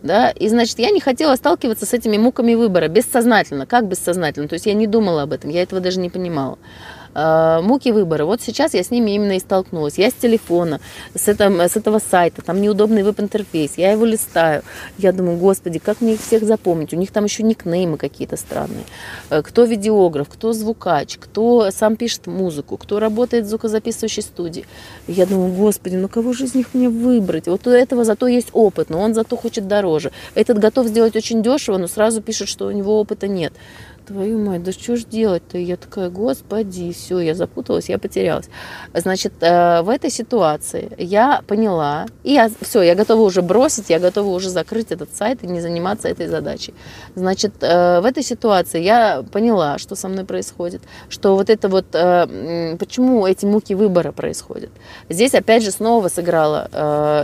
да, 0.04 0.28
и, 0.28 0.48
значит, 0.50 0.78
я 0.78 0.90
не 0.90 1.00
хотела 1.00 1.34
сталкиваться 1.34 1.86
с 1.86 1.94
этими 1.94 2.18
муками 2.18 2.54
выбора 2.54 2.88
бессознательно. 2.88 3.64
Как 3.64 3.88
бессознательно? 3.88 4.48
То 4.48 4.52
есть 4.52 4.66
я 4.66 4.74
не 4.74 4.86
думала 4.86 5.22
об 5.22 5.32
этом, 5.32 5.48
я 5.48 5.62
этого 5.62 5.80
даже 5.80 5.98
не 5.98 6.10
понимала. 6.10 6.58
Э, 7.14 7.60
муки 7.62 7.92
выбора. 7.92 8.24
Вот 8.24 8.40
сейчас 8.42 8.74
я 8.74 8.82
с 8.82 8.90
ними 8.90 9.12
именно 9.12 9.36
и 9.36 9.38
столкнулась. 9.38 9.98
Я 9.98 10.10
с 10.10 10.14
телефона, 10.14 10.80
с, 11.14 11.28
этого, 11.28 11.68
с 11.68 11.76
этого 11.76 12.00
сайта, 12.00 12.42
там 12.42 12.60
неудобный 12.60 13.02
веб-интерфейс, 13.04 13.74
я 13.76 13.92
его 13.92 14.04
листаю. 14.04 14.62
Я 14.98 15.12
думаю, 15.12 15.38
господи, 15.38 15.78
как 15.78 16.00
мне 16.00 16.14
их 16.14 16.20
всех 16.20 16.42
запомнить? 16.44 16.92
У 16.92 16.96
них 16.96 17.12
там 17.12 17.24
еще 17.24 17.44
никнеймы 17.44 17.98
какие-то 17.98 18.36
странные. 18.36 18.84
Э, 19.30 19.42
кто 19.42 19.64
видеограф, 19.64 20.28
кто 20.28 20.52
звукач, 20.52 21.16
кто 21.18 21.70
сам 21.70 21.96
пишет 21.96 22.26
музыку, 22.26 22.76
кто 22.76 22.98
работает 22.98 23.44
в 23.44 23.48
звукозаписывающей 23.48 24.22
студии. 24.22 24.66
Я 25.06 25.26
думаю, 25.26 25.52
господи, 25.52 25.94
ну 25.94 26.08
кого 26.08 26.32
же 26.32 26.44
из 26.44 26.54
них 26.54 26.74
мне 26.74 26.88
выбрать? 26.88 27.46
Вот 27.46 27.66
у 27.66 27.70
этого 27.70 28.04
зато 28.04 28.26
есть 28.26 28.48
опыт, 28.52 28.90
но 28.90 29.00
он 29.00 29.14
зато 29.14 29.36
хочет 29.36 29.68
дороже. 29.68 30.10
Этот 30.34 30.58
готов 30.58 30.88
сделать 30.88 31.14
очень 31.14 31.42
дешево, 31.42 31.78
но 31.78 31.86
сразу 31.86 32.20
пишет, 32.20 32.48
что 32.48 32.66
у 32.66 32.72
него 32.72 32.98
опыта 32.98 33.28
нет 33.28 33.52
твою 34.04 34.38
мать, 34.38 34.62
да 34.62 34.72
что 34.72 34.96
ж 34.96 35.04
делать-то? 35.04 35.58
Я 35.58 35.76
такая, 35.76 36.10
господи, 36.10 36.92
все, 36.92 37.20
я 37.20 37.34
запуталась, 37.34 37.88
я 37.88 37.98
потерялась. 37.98 38.48
Значит, 38.92 39.32
э, 39.40 39.82
в 39.82 39.88
этой 39.88 40.10
ситуации 40.10 40.90
я 40.98 41.42
поняла, 41.46 42.06
и 42.22 42.32
я, 42.32 42.50
все, 42.60 42.82
я 42.82 42.94
готова 42.94 43.22
уже 43.22 43.42
бросить, 43.42 43.90
я 43.90 43.98
готова 43.98 44.28
уже 44.28 44.50
закрыть 44.50 44.92
этот 44.92 45.14
сайт 45.14 45.42
и 45.42 45.46
не 45.46 45.60
заниматься 45.60 46.08
этой 46.08 46.26
задачей. 46.26 46.74
Значит, 47.14 47.54
э, 47.62 48.00
в 48.00 48.04
этой 48.04 48.22
ситуации 48.22 48.82
я 48.82 49.24
поняла, 49.32 49.78
что 49.78 49.96
со 49.96 50.08
мной 50.08 50.24
происходит, 50.24 50.82
что 51.08 51.34
вот 51.34 51.48
это 51.48 51.68
вот, 51.68 51.86
э, 51.94 52.76
почему 52.78 53.26
эти 53.26 53.46
муки 53.46 53.74
выбора 53.74 54.12
происходят. 54.12 54.70
Здесь 55.08 55.34
опять 55.34 55.62
же 55.62 55.70
снова 55.70 56.08
сыграло 56.08 56.68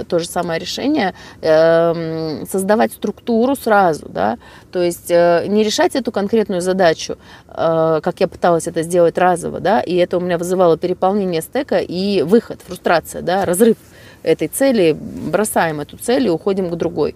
то 0.09 0.19
же 0.19 0.27
самое 0.27 0.61
решение, 0.61 1.15
создавать 1.41 2.93
структуру 2.93 3.57
сразу, 3.57 4.09
да, 4.09 4.39
то 4.73 4.83
есть 4.83 5.11
не 5.11 5.63
решать 5.65 5.95
эту 5.95 6.13
конкретную 6.13 6.61
задачу, 6.61 6.70
задачу, 6.71 7.17
э, 7.49 8.01
как 8.03 8.21
я 8.21 8.29
пыталась 8.29 8.67
это 8.67 8.83
сделать 8.83 9.19
разово, 9.19 9.61
да, 9.61 9.81
и 9.81 9.95
это 9.97 10.17
у 10.17 10.21
меня 10.21 10.39
вызывало 10.39 10.77
переполнение 10.77 11.43
стека 11.43 11.79
и 11.79 12.23
выход, 12.23 12.61
фрустрация, 12.67 13.23
да, 13.23 13.45
разрыв 13.45 13.77
этой 14.23 14.49
цели, 14.49 14.93
бросаем 14.93 15.81
эту 15.81 15.97
цель 15.97 16.27
и 16.27 16.31
уходим 16.31 16.71
к 16.71 16.77
другой. 16.77 17.15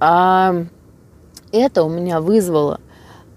А 0.00 0.64
это 1.52 1.82
у 1.84 1.88
меня 1.88 2.20
вызвало 2.20 2.80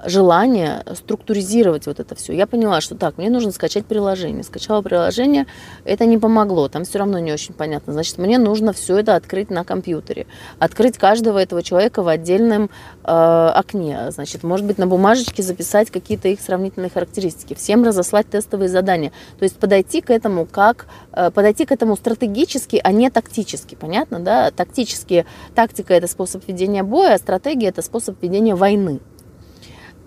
желание 0.06 0.84
структуризировать 0.94 1.88
вот 1.88 2.00
это 2.00 2.16
все. 2.16 2.34
Я 2.34 2.48
поняла, 2.48 2.82
что 2.82 2.96
так, 2.96 3.18
мне 3.18 3.30
нужно 3.30 3.52
скачать 3.52 3.86
приложение. 3.86 4.44
Скачала 4.44 4.82
приложение, 4.82 5.48
это 5.86 6.06
не 6.06 6.18
помогло, 6.18 6.68
там 6.68 6.84
все 6.84 7.00
равно 7.00 7.20
не 7.20 7.32
очень 7.32 7.54
понятно. 7.54 7.94
Значит, 7.94 8.18
мне 8.18 8.38
нужно 8.38 8.74
все 8.74 8.98
это 8.98 9.16
открыть 9.16 9.50
на 9.50 9.64
компьютере. 9.64 10.28
Открыть 10.60 10.98
каждого 10.98 11.40
этого 11.40 11.64
человека 11.64 12.04
в 12.04 12.08
отдельном 12.08 12.70
э, 13.04 13.52
окне. 13.56 14.12
Значит, 14.12 14.44
может 14.44 14.66
быть, 14.66 14.78
на 14.78 14.88
бумажечке 14.88 15.42
записать 15.42 15.90
какие-то 15.90 16.28
их 16.28 16.42
сравнительные 16.42 16.90
характеристики. 16.90 17.54
Всем 17.56 17.84
разослать 17.84 18.30
тестовые 18.30 18.70
задания. 18.70 19.12
То 19.40 19.44
есть 19.44 19.58
подойти 19.58 20.02
к 20.02 20.12
этому 20.12 20.46
как, 20.46 20.88
э, 21.14 21.32
подойти 21.32 21.66
к 21.66 21.72
этому 21.72 21.96
стратегически, 21.96 22.80
а 22.84 22.92
не 22.92 23.10
тактически. 23.10 23.76
Понятно, 23.76 24.20
да? 24.20 24.52
Тактически, 24.52 25.26
тактика 25.56 25.94
это 25.94 26.08
способ 26.08 26.48
ведения 26.48 26.84
боя, 26.84 27.16
а 27.16 27.18
стратегия 27.18 27.70
это 27.70 27.82
способ 27.82 28.22
ведения 28.22 28.56
войны 28.56 29.00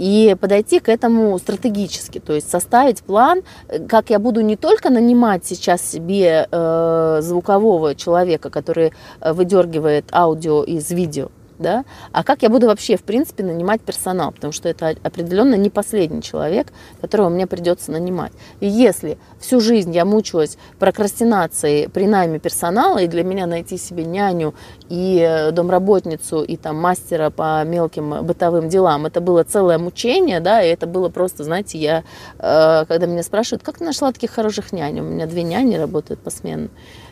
и 0.01 0.35
подойти 0.41 0.81
к 0.81 0.89
этому 0.89 1.39
стратегически, 1.39 2.21
то 2.21 2.33
есть 2.33 2.51
составить 2.51 3.03
план, 3.03 3.43
как 3.87 4.09
я 4.09 4.19
буду 4.19 4.41
не 4.41 4.57
только 4.57 4.89
нанимать 4.89 5.45
сейчас 5.45 5.83
себе 5.83 6.49
э, 6.51 7.19
звукового 7.21 7.95
человека, 7.95 8.49
который 8.49 8.93
э, 9.21 9.33
выдергивает 9.35 10.07
аудио 10.11 10.65
из 10.65 10.91
видео, 10.91 11.29
да, 11.61 11.85
а 12.13 12.25
как 12.25 12.43
я 12.43 12.49
буду 12.49 12.67
вообще, 12.67 12.97
в 12.97 13.03
принципе, 13.03 13.45
нанимать 13.45 13.83
персонал, 13.83 14.33
потому 14.33 14.53
что 14.53 14.69
это 14.69 14.97
определенно 15.03 15.55
не 15.55 15.71
последний 15.71 16.23
человек, 16.23 16.69
которого 17.01 17.29
мне 17.29 17.47
придется 17.47 17.93
нанимать. 17.93 18.33
И 18.61 18.67
если 18.67 19.19
всю 19.39 19.61
жизнь 19.61 19.95
я 19.95 20.05
мучилась 20.05 20.57
прокрастинацией 20.79 21.89
при 21.89 22.07
найме 22.07 22.39
персонала, 22.39 22.99
и 22.99 23.07
для 23.07 23.23
меня 23.23 23.47
найти 23.47 23.77
себе 23.77 24.05
няню 24.05 24.55
и 24.89 25.19
э, 25.21 25.53
домработницу, 25.53 26.43
и 26.43 26.57
там 26.57 26.77
мастера 26.77 27.31
по 27.31 27.63
мелким 27.65 28.25
бытовым 28.25 28.69
делам, 28.69 29.07
это 29.07 29.21
было 29.21 29.45
целое 29.45 29.79
мучение, 29.79 30.41
да, 30.41 30.63
и 30.63 30.69
это 30.69 30.87
было 30.87 31.09
просто, 31.09 31.45
знаете, 31.45 31.79
я, 31.79 32.05
э, 32.39 32.85
когда 32.87 33.07
меня 33.07 33.23
спрашивают, 33.23 33.63
как 33.63 33.79
ты 33.79 33.85
нашла 33.85 34.13
таких 34.13 34.31
хороших 34.31 34.73
нянь, 34.73 35.01
у 35.01 35.05
меня 35.05 35.27
две 35.27 35.43
няни 35.43 35.77
работают 35.77 36.21
посменно, 36.21 36.69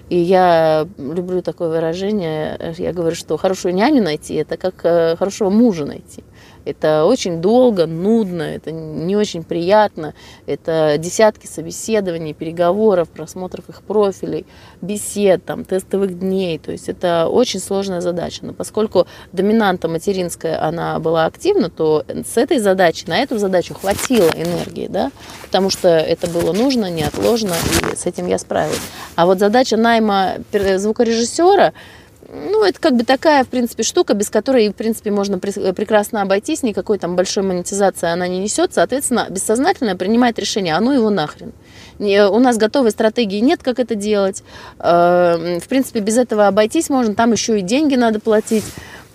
и 0.08 0.16
я 0.16 0.88
люблю 0.96 1.42
такое 1.42 1.68
выражение, 1.68 2.74
я 2.78 2.92
говорю, 2.92 3.14
что 3.14 3.36
хорошую 3.36 3.74
няню 3.74 4.02
найти, 4.02 4.34
это 4.34 4.56
как 4.56 4.84
э, 4.84 5.16
хорошего 5.16 5.50
мужа 5.50 5.84
найти. 5.84 6.24
Это 6.68 7.04
очень 7.04 7.40
долго, 7.40 7.86
нудно, 7.86 8.42
это 8.42 8.70
не 8.72 9.16
очень 9.16 9.42
приятно. 9.42 10.14
Это 10.46 10.96
десятки 10.98 11.46
собеседований, 11.46 12.34
переговоров, 12.34 13.08
просмотров 13.08 13.68
их 13.68 13.82
профилей, 13.82 14.46
бесед, 14.80 15.44
там, 15.44 15.64
тестовых 15.64 16.18
дней. 16.18 16.58
То 16.58 16.72
есть 16.72 16.88
это 16.88 17.28
очень 17.28 17.60
сложная 17.60 18.00
задача. 18.00 18.40
Но 18.42 18.52
поскольку 18.52 19.06
доминанта 19.32 19.88
материнская, 19.88 20.62
она 20.62 20.98
была 20.98 21.26
активна, 21.26 21.70
то 21.70 22.04
с 22.08 22.36
этой 22.36 22.58
задачей, 22.58 23.06
на 23.06 23.18
эту 23.18 23.38
задачу 23.38 23.74
хватило 23.74 24.30
энергии, 24.30 24.88
да, 24.88 25.10
потому 25.44 25.70
что 25.70 25.88
это 25.88 26.28
было 26.28 26.52
нужно, 26.52 26.90
неотложно, 26.90 27.54
и 27.92 27.96
с 27.96 28.06
этим 28.06 28.26
я 28.26 28.38
справилась. 28.38 28.80
А 29.16 29.26
вот 29.26 29.38
задача 29.38 29.76
найма 29.76 30.34
звукорежиссера, 30.76 31.72
ну, 32.30 32.62
это 32.62 32.78
как 32.78 32.94
бы 32.94 33.04
такая, 33.04 33.42
в 33.42 33.48
принципе, 33.48 33.82
штука, 33.82 34.12
без 34.12 34.28
которой, 34.28 34.68
в 34.68 34.74
принципе, 34.74 35.10
можно 35.10 35.38
прекрасно 35.38 36.20
обойтись, 36.20 36.62
никакой 36.62 36.98
там 36.98 37.16
большой 37.16 37.42
монетизации 37.42 38.08
она 38.08 38.28
не 38.28 38.38
несет, 38.38 38.74
соответственно, 38.74 39.26
бессознательно 39.30 39.96
принимает 39.96 40.38
решение, 40.38 40.74
а 40.74 40.80
ну 40.80 40.92
его 40.92 41.08
нахрен. 41.08 41.52
У 41.98 42.38
нас 42.38 42.58
готовой 42.58 42.90
стратегии 42.90 43.40
нет, 43.40 43.62
как 43.62 43.78
это 43.78 43.94
делать. 43.94 44.44
Э, 44.78 45.58
в 45.58 45.68
принципе, 45.68 46.00
без 46.00 46.18
этого 46.18 46.46
обойтись 46.46 46.90
можно, 46.90 47.14
там 47.14 47.32
еще 47.32 47.58
и 47.58 47.62
деньги 47.62 47.96
надо 47.96 48.20
платить 48.20 48.64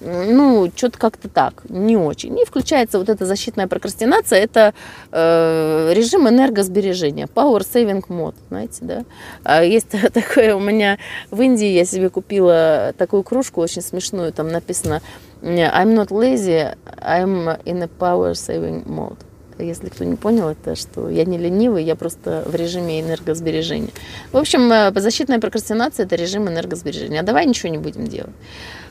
ну, 0.03 0.71
что-то 0.75 0.97
как-то 0.97 1.29
так, 1.29 1.63
не 1.69 1.97
очень. 1.97 2.37
И 2.39 2.45
включается 2.45 2.99
вот 2.99 3.09
эта 3.09 3.25
защитная 3.25 3.67
прокрастинация, 3.67 4.39
это 4.39 4.73
э, 5.11 5.93
режим 5.93 6.27
энергосбережения, 6.27 7.27
power 7.33 7.61
saving 7.61 8.05
mode, 8.07 8.35
знаете, 8.49 8.79
да. 8.81 9.05
А 9.43 9.63
есть 9.63 9.89
такое 10.13 10.55
у 10.55 10.59
меня 10.59 10.97
в 11.31 11.41
Индии, 11.41 11.67
я 11.67 11.85
себе 11.85 12.09
купила 12.09 12.93
такую 12.97 13.23
кружку 13.23 13.61
очень 13.61 13.81
смешную, 13.81 14.33
там 14.33 14.49
написано 14.49 15.01
I'm 15.41 15.93
not 15.93 16.09
lazy, 16.09 16.73
I'm 17.01 17.61
in 17.65 17.83
a 17.83 17.89
power 17.99 18.33
saving 18.33 18.85
mode. 18.85 19.17
Если 19.59 19.89
кто 19.89 20.03
не 20.03 20.15
понял, 20.15 20.49
это 20.49 20.75
что 20.75 21.09
я 21.09 21.25
не 21.25 21.37
ленивый, 21.37 21.83
я 21.83 21.95
просто 21.95 22.43
в 22.47 22.55
режиме 22.55 23.01
энергосбережения. 23.01 23.91
В 24.31 24.37
общем, 24.37 24.71
э, 24.71 24.91
защитная 24.99 25.39
прокрастинация– 25.39 26.05
это 26.07 26.15
режим 26.15 26.47
энергосбережения. 26.47 27.19
А 27.19 27.23
давай 27.23 27.45
ничего 27.45 27.69
не 27.69 27.77
будем 27.77 28.07
делать. 28.07 28.33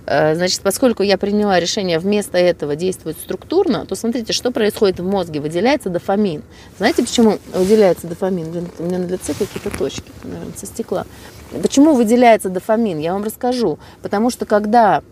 Э, 0.07 0.35
значит, 0.35 0.61
поскольку 0.63 1.03
я 1.03 1.17
приняла 1.17 1.61
решение 1.61 1.99
вместо 1.99 2.39
этого 2.39 2.77
действовать 2.77 3.19
структурно, 3.19 3.87
то 3.87 3.95
смотрите, 3.95 4.33
что 4.33 4.51
происходит 4.51 5.01
в 5.01 5.05
мозге. 5.05 5.41
Выделяется 5.41 5.91
дофамин. 5.91 6.43
Знаете, 6.79 7.03
почему 7.03 7.39
выделяется 7.55 8.07
дофамин? 8.07 8.51
Блин, 8.51 8.69
у 8.79 8.85
меня 8.85 8.99
на 8.99 9.07
лице 9.07 9.35
какие-то 9.35 9.71
точки, 9.77 10.11
наверное, 10.25 10.55
со 10.57 10.67
стекла. 10.67 11.07
Почему 11.63 11.95
выделяется 11.95 12.49
дофамин? 12.49 12.99
Я 12.99 13.13
вам 13.13 13.25
расскажу. 13.25 13.79
Потому 14.01 14.31
что 14.31 14.47
когда 14.47 15.03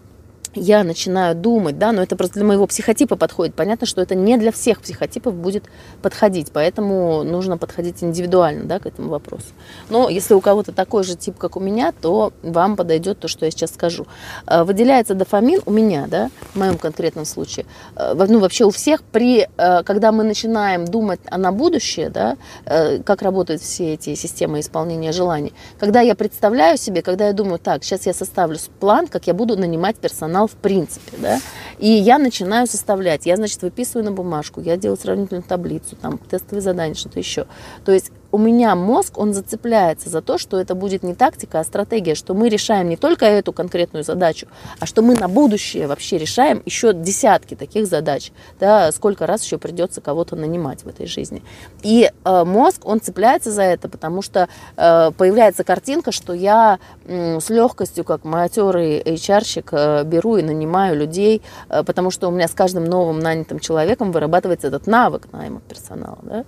я 0.55 0.85
начинаю 0.85 1.35
думать, 1.35 1.79
да, 1.79 1.93
но 1.93 2.03
это 2.03 2.17
просто 2.17 2.35
для 2.35 2.45
моего 2.45 2.67
психотипа 2.67 3.17
подходит. 3.17 3.55
Понятно, 3.55 3.87
что 3.87 4.01
это 4.03 4.15
не 4.15 4.37
для 4.37 4.51
всех 4.51 4.81
психотипов 4.81 5.35
будет 5.35 5.65
подходить, 6.03 6.51
поэтому 6.53 7.23
нужно 7.23 7.57
подходить 7.57 8.03
индивидуально, 8.03 8.65
да, 8.65 8.79
к 8.79 8.87
этому 8.87 9.11
вопросу. 9.11 9.47
Но 9.89 10.09
если 10.09 10.35
у 10.35 10.41
кого-то 10.41 10.73
такой 10.73 11.05
же 11.05 11.17
тип, 11.17 11.37
как 11.39 11.57
у 11.57 11.61
меня, 11.61 11.93
то 11.93 12.33
вам 12.43 12.77
подойдет 12.77 13.21
то, 13.21 13.29
что 13.29 13.45
я 13.45 13.51
сейчас 13.51 13.71
скажу. 13.71 14.07
Э, 14.47 14.65
выделяется 14.65 15.15
дофамин 15.15 15.61
у 15.67 15.71
меня, 15.71 16.07
да, 16.09 16.31
в 16.53 16.59
моем 16.59 16.79
конкретном 16.79 17.25
случае, 17.25 17.67
э, 17.97 18.15
ну, 18.15 18.41
вообще 18.41 18.65
у 18.65 18.71
всех, 18.71 19.03
при, 19.03 19.49
э, 19.57 19.83
когда 19.85 20.13
мы 20.13 20.25
начинаем 20.25 20.85
думать 20.85 21.21
на 21.31 21.53
будущее, 21.53 22.11
да, 22.11 22.37
как 23.05 23.23
работают 23.23 23.63
все 23.63 23.95
эти 23.95 24.15
системы 24.15 24.61
исполнения 24.61 25.13
желаний, 25.13 25.53
когда 25.79 26.01
я 26.01 26.15
представляю 26.15 26.77
себе, 26.77 27.03
когда 27.03 27.27
я 27.27 27.33
думаю, 27.33 27.59
так, 27.59 27.85
сейчас 27.85 28.07
я 28.07 28.15
составлю 28.15 28.59
план, 28.79 29.07
как 29.07 29.27
я 29.27 29.35
буду 29.35 29.57
нанимать 29.57 29.97
персонал 29.97 30.39
канал 30.40 30.46
в 30.46 30.57
принципе, 30.57 31.16
да, 31.18 31.40
и 31.79 31.88
я 31.88 32.18
начинаю 32.18 32.66
составлять, 32.66 33.26
я, 33.26 33.37
значит, 33.37 33.62
выписываю 33.62 34.05
на 34.05 34.12
бумажку, 34.12 34.61
я 34.61 34.76
делаю 34.76 34.98
сравнительную 34.98 35.42
таблицу, 35.42 35.96
там, 35.96 36.18
тестовые 36.18 36.62
задания, 36.62 36.94
что-то 36.94 37.18
еще. 37.18 37.46
То 37.85 37.92
есть 37.92 38.12
у 38.33 38.38
меня 38.38 38.75
мозг, 38.75 39.19
он 39.19 39.35
зацепляется 39.35 40.09
за 40.09 40.23
то, 40.23 40.38
что 40.38 40.61
это 40.61 40.75
будет 40.75 41.03
не 41.03 41.14
тактика, 41.14 41.61
а 41.61 41.64
стратегия, 41.64 42.14
что 42.14 42.35
мы 42.35 42.49
решаем 42.49 42.88
не 42.88 42.97
только 42.97 43.27
эту 43.27 43.53
конкретную 43.53 44.05
задачу, 44.05 44.47
а 44.79 44.87
что 44.87 45.03
мы 45.03 45.14
на 45.14 45.29
будущее 45.29 45.87
вообще 45.87 46.19
решаем 46.19 46.62
еще 46.64 46.93
десятки 46.93 47.55
таких 47.55 47.87
задач, 47.87 48.33
да, 48.59 48.93
сколько 48.93 49.27
раз 49.27 49.45
еще 49.45 49.59
придется 49.59 50.01
кого-то 50.01 50.37
нанимать 50.37 50.85
в 50.85 50.88
этой 50.88 51.07
жизни. 51.07 51.43
И 51.83 52.11
э, 52.25 52.45
мозг, 52.45 52.83
он 52.85 53.01
цепляется 53.01 53.51
за 53.51 53.62
это, 53.62 53.88
потому 53.88 54.23
что 54.23 54.49
э, 54.77 55.11
появляется 55.16 55.64
картинка, 55.64 56.12
что 56.12 56.33
я 56.33 56.79
э, 57.05 57.40
с 57.40 57.51
легкостью, 57.51 58.05
как 58.05 58.25
матерый 58.25 59.01
HR-щик, 59.03 59.69
э, 59.73 60.05
беру 60.05 60.37
и 60.37 60.43
нанимаю 60.43 60.97
людей, 60.97 61.43
э, 61.69 61.83
потому 61.83 62.11
что 62.11 62.29
у 62.29 62.31
меня 62.31 62.49
с 62.49 62.53
каждым 62.53 62.85
новым 62.85 63.19
нанятым 63.19 63.59
человеком 63.59 64.12
вырабатывается 64.12 64.69
этот 64.69 64.87
навык 64.87 65.29
найма 65.33 65.61
персонала. 65.61 66.19
Да? 66.23 66.45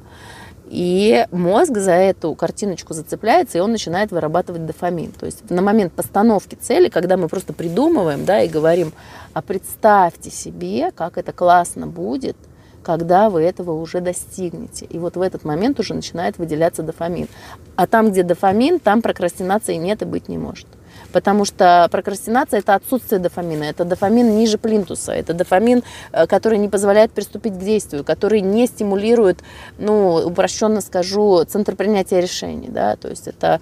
И 0.73 1.27
мозг 1.33 1.77
за 1.77 1.93
эту 1.93 2.35
картиночку 2.35 2.95
зацепляется, 2.95 3.59
и 3.59 3.61
он 3.61 3.73
начинает 3.73 4.11
вырабатывать 4.11 4.65
дофамин. 4.65 5.13
То 5.13 5.27
есть 5.27 5.51
на 5.51 5.61
момент 5.61 5.93
постановки 5.93 6.55
цели, 6.55 6.89
когда 6.89 7.19
мы 7.19 7.29
просто 7.29 7.53
придумываем 7.53 8.25
да, 8.25 8.41
и 8.41 8.49
говорим, 8.49 8.95
а 9.35 9.43
представьте 9.43 10.31
себе, 10.31 10.91
как 10.93 11.19
это 11.19 11.33
классно 11.33 11.87
будет, 11.87 12.39
когда 12.83 13.29
вы 13.29 13.43
этого 13.43 13.73
уже 13.73 14.01
достигнете. 14.01 14.87
И 14.87 14.99
вот 14.99 15.17
в 15.17 15.21
этот 15.21 15.45
момент 15.45 15.79
уже 15.79 15.93
начинает 15.93 16.39
выделяться 16.39 16.83
дофамин. 16.83 17.29
А 17.77 17.87
там, 17.87 18.11
где 18.11 18.23
дофамин, 18.23 18.81
там 18.81 19.03
прокрастинации 19.03 19.75
нет 19.75 20.01
и 20.01 20.07
быть 20.07 20.31
не 20.31 20.39
может. 20.39 20.69
Потому 21.13 21.45
что 21.45 21.89
прокрастинация– 21.91 22.61
это 22.61 22.75
отсутствие 22.75 23.19
дофамина, 23.21 23.65
это 23.65 23.85
дофамин 23.85 24.37
ниже 24.37 24.59
плинтуса, 24.59 25.13
это 25.13 25.35
дофамин, 25.35 25.83
э, 26.13 26.27
который 26.27 26.59
не 26.59 26.69
позволяет 26.69 27.13
приступить 27.13 27.55
к 27.55 27.59
действию, 27.59 28.05
который 28.05 28.41
не 28.41 28.67
стимулирует, 28.67 29.39
ну, 29.79 30.27
упрощенно 30.27 30.81
скажу, 30.81 31.45
центр 31.45 31.77
принятия 31.77 32.21
решений. 32.21 32.69
Да? 32.69 32.97
То 32.97 33.09
есть 33.09 33.29
это 33.29 33.61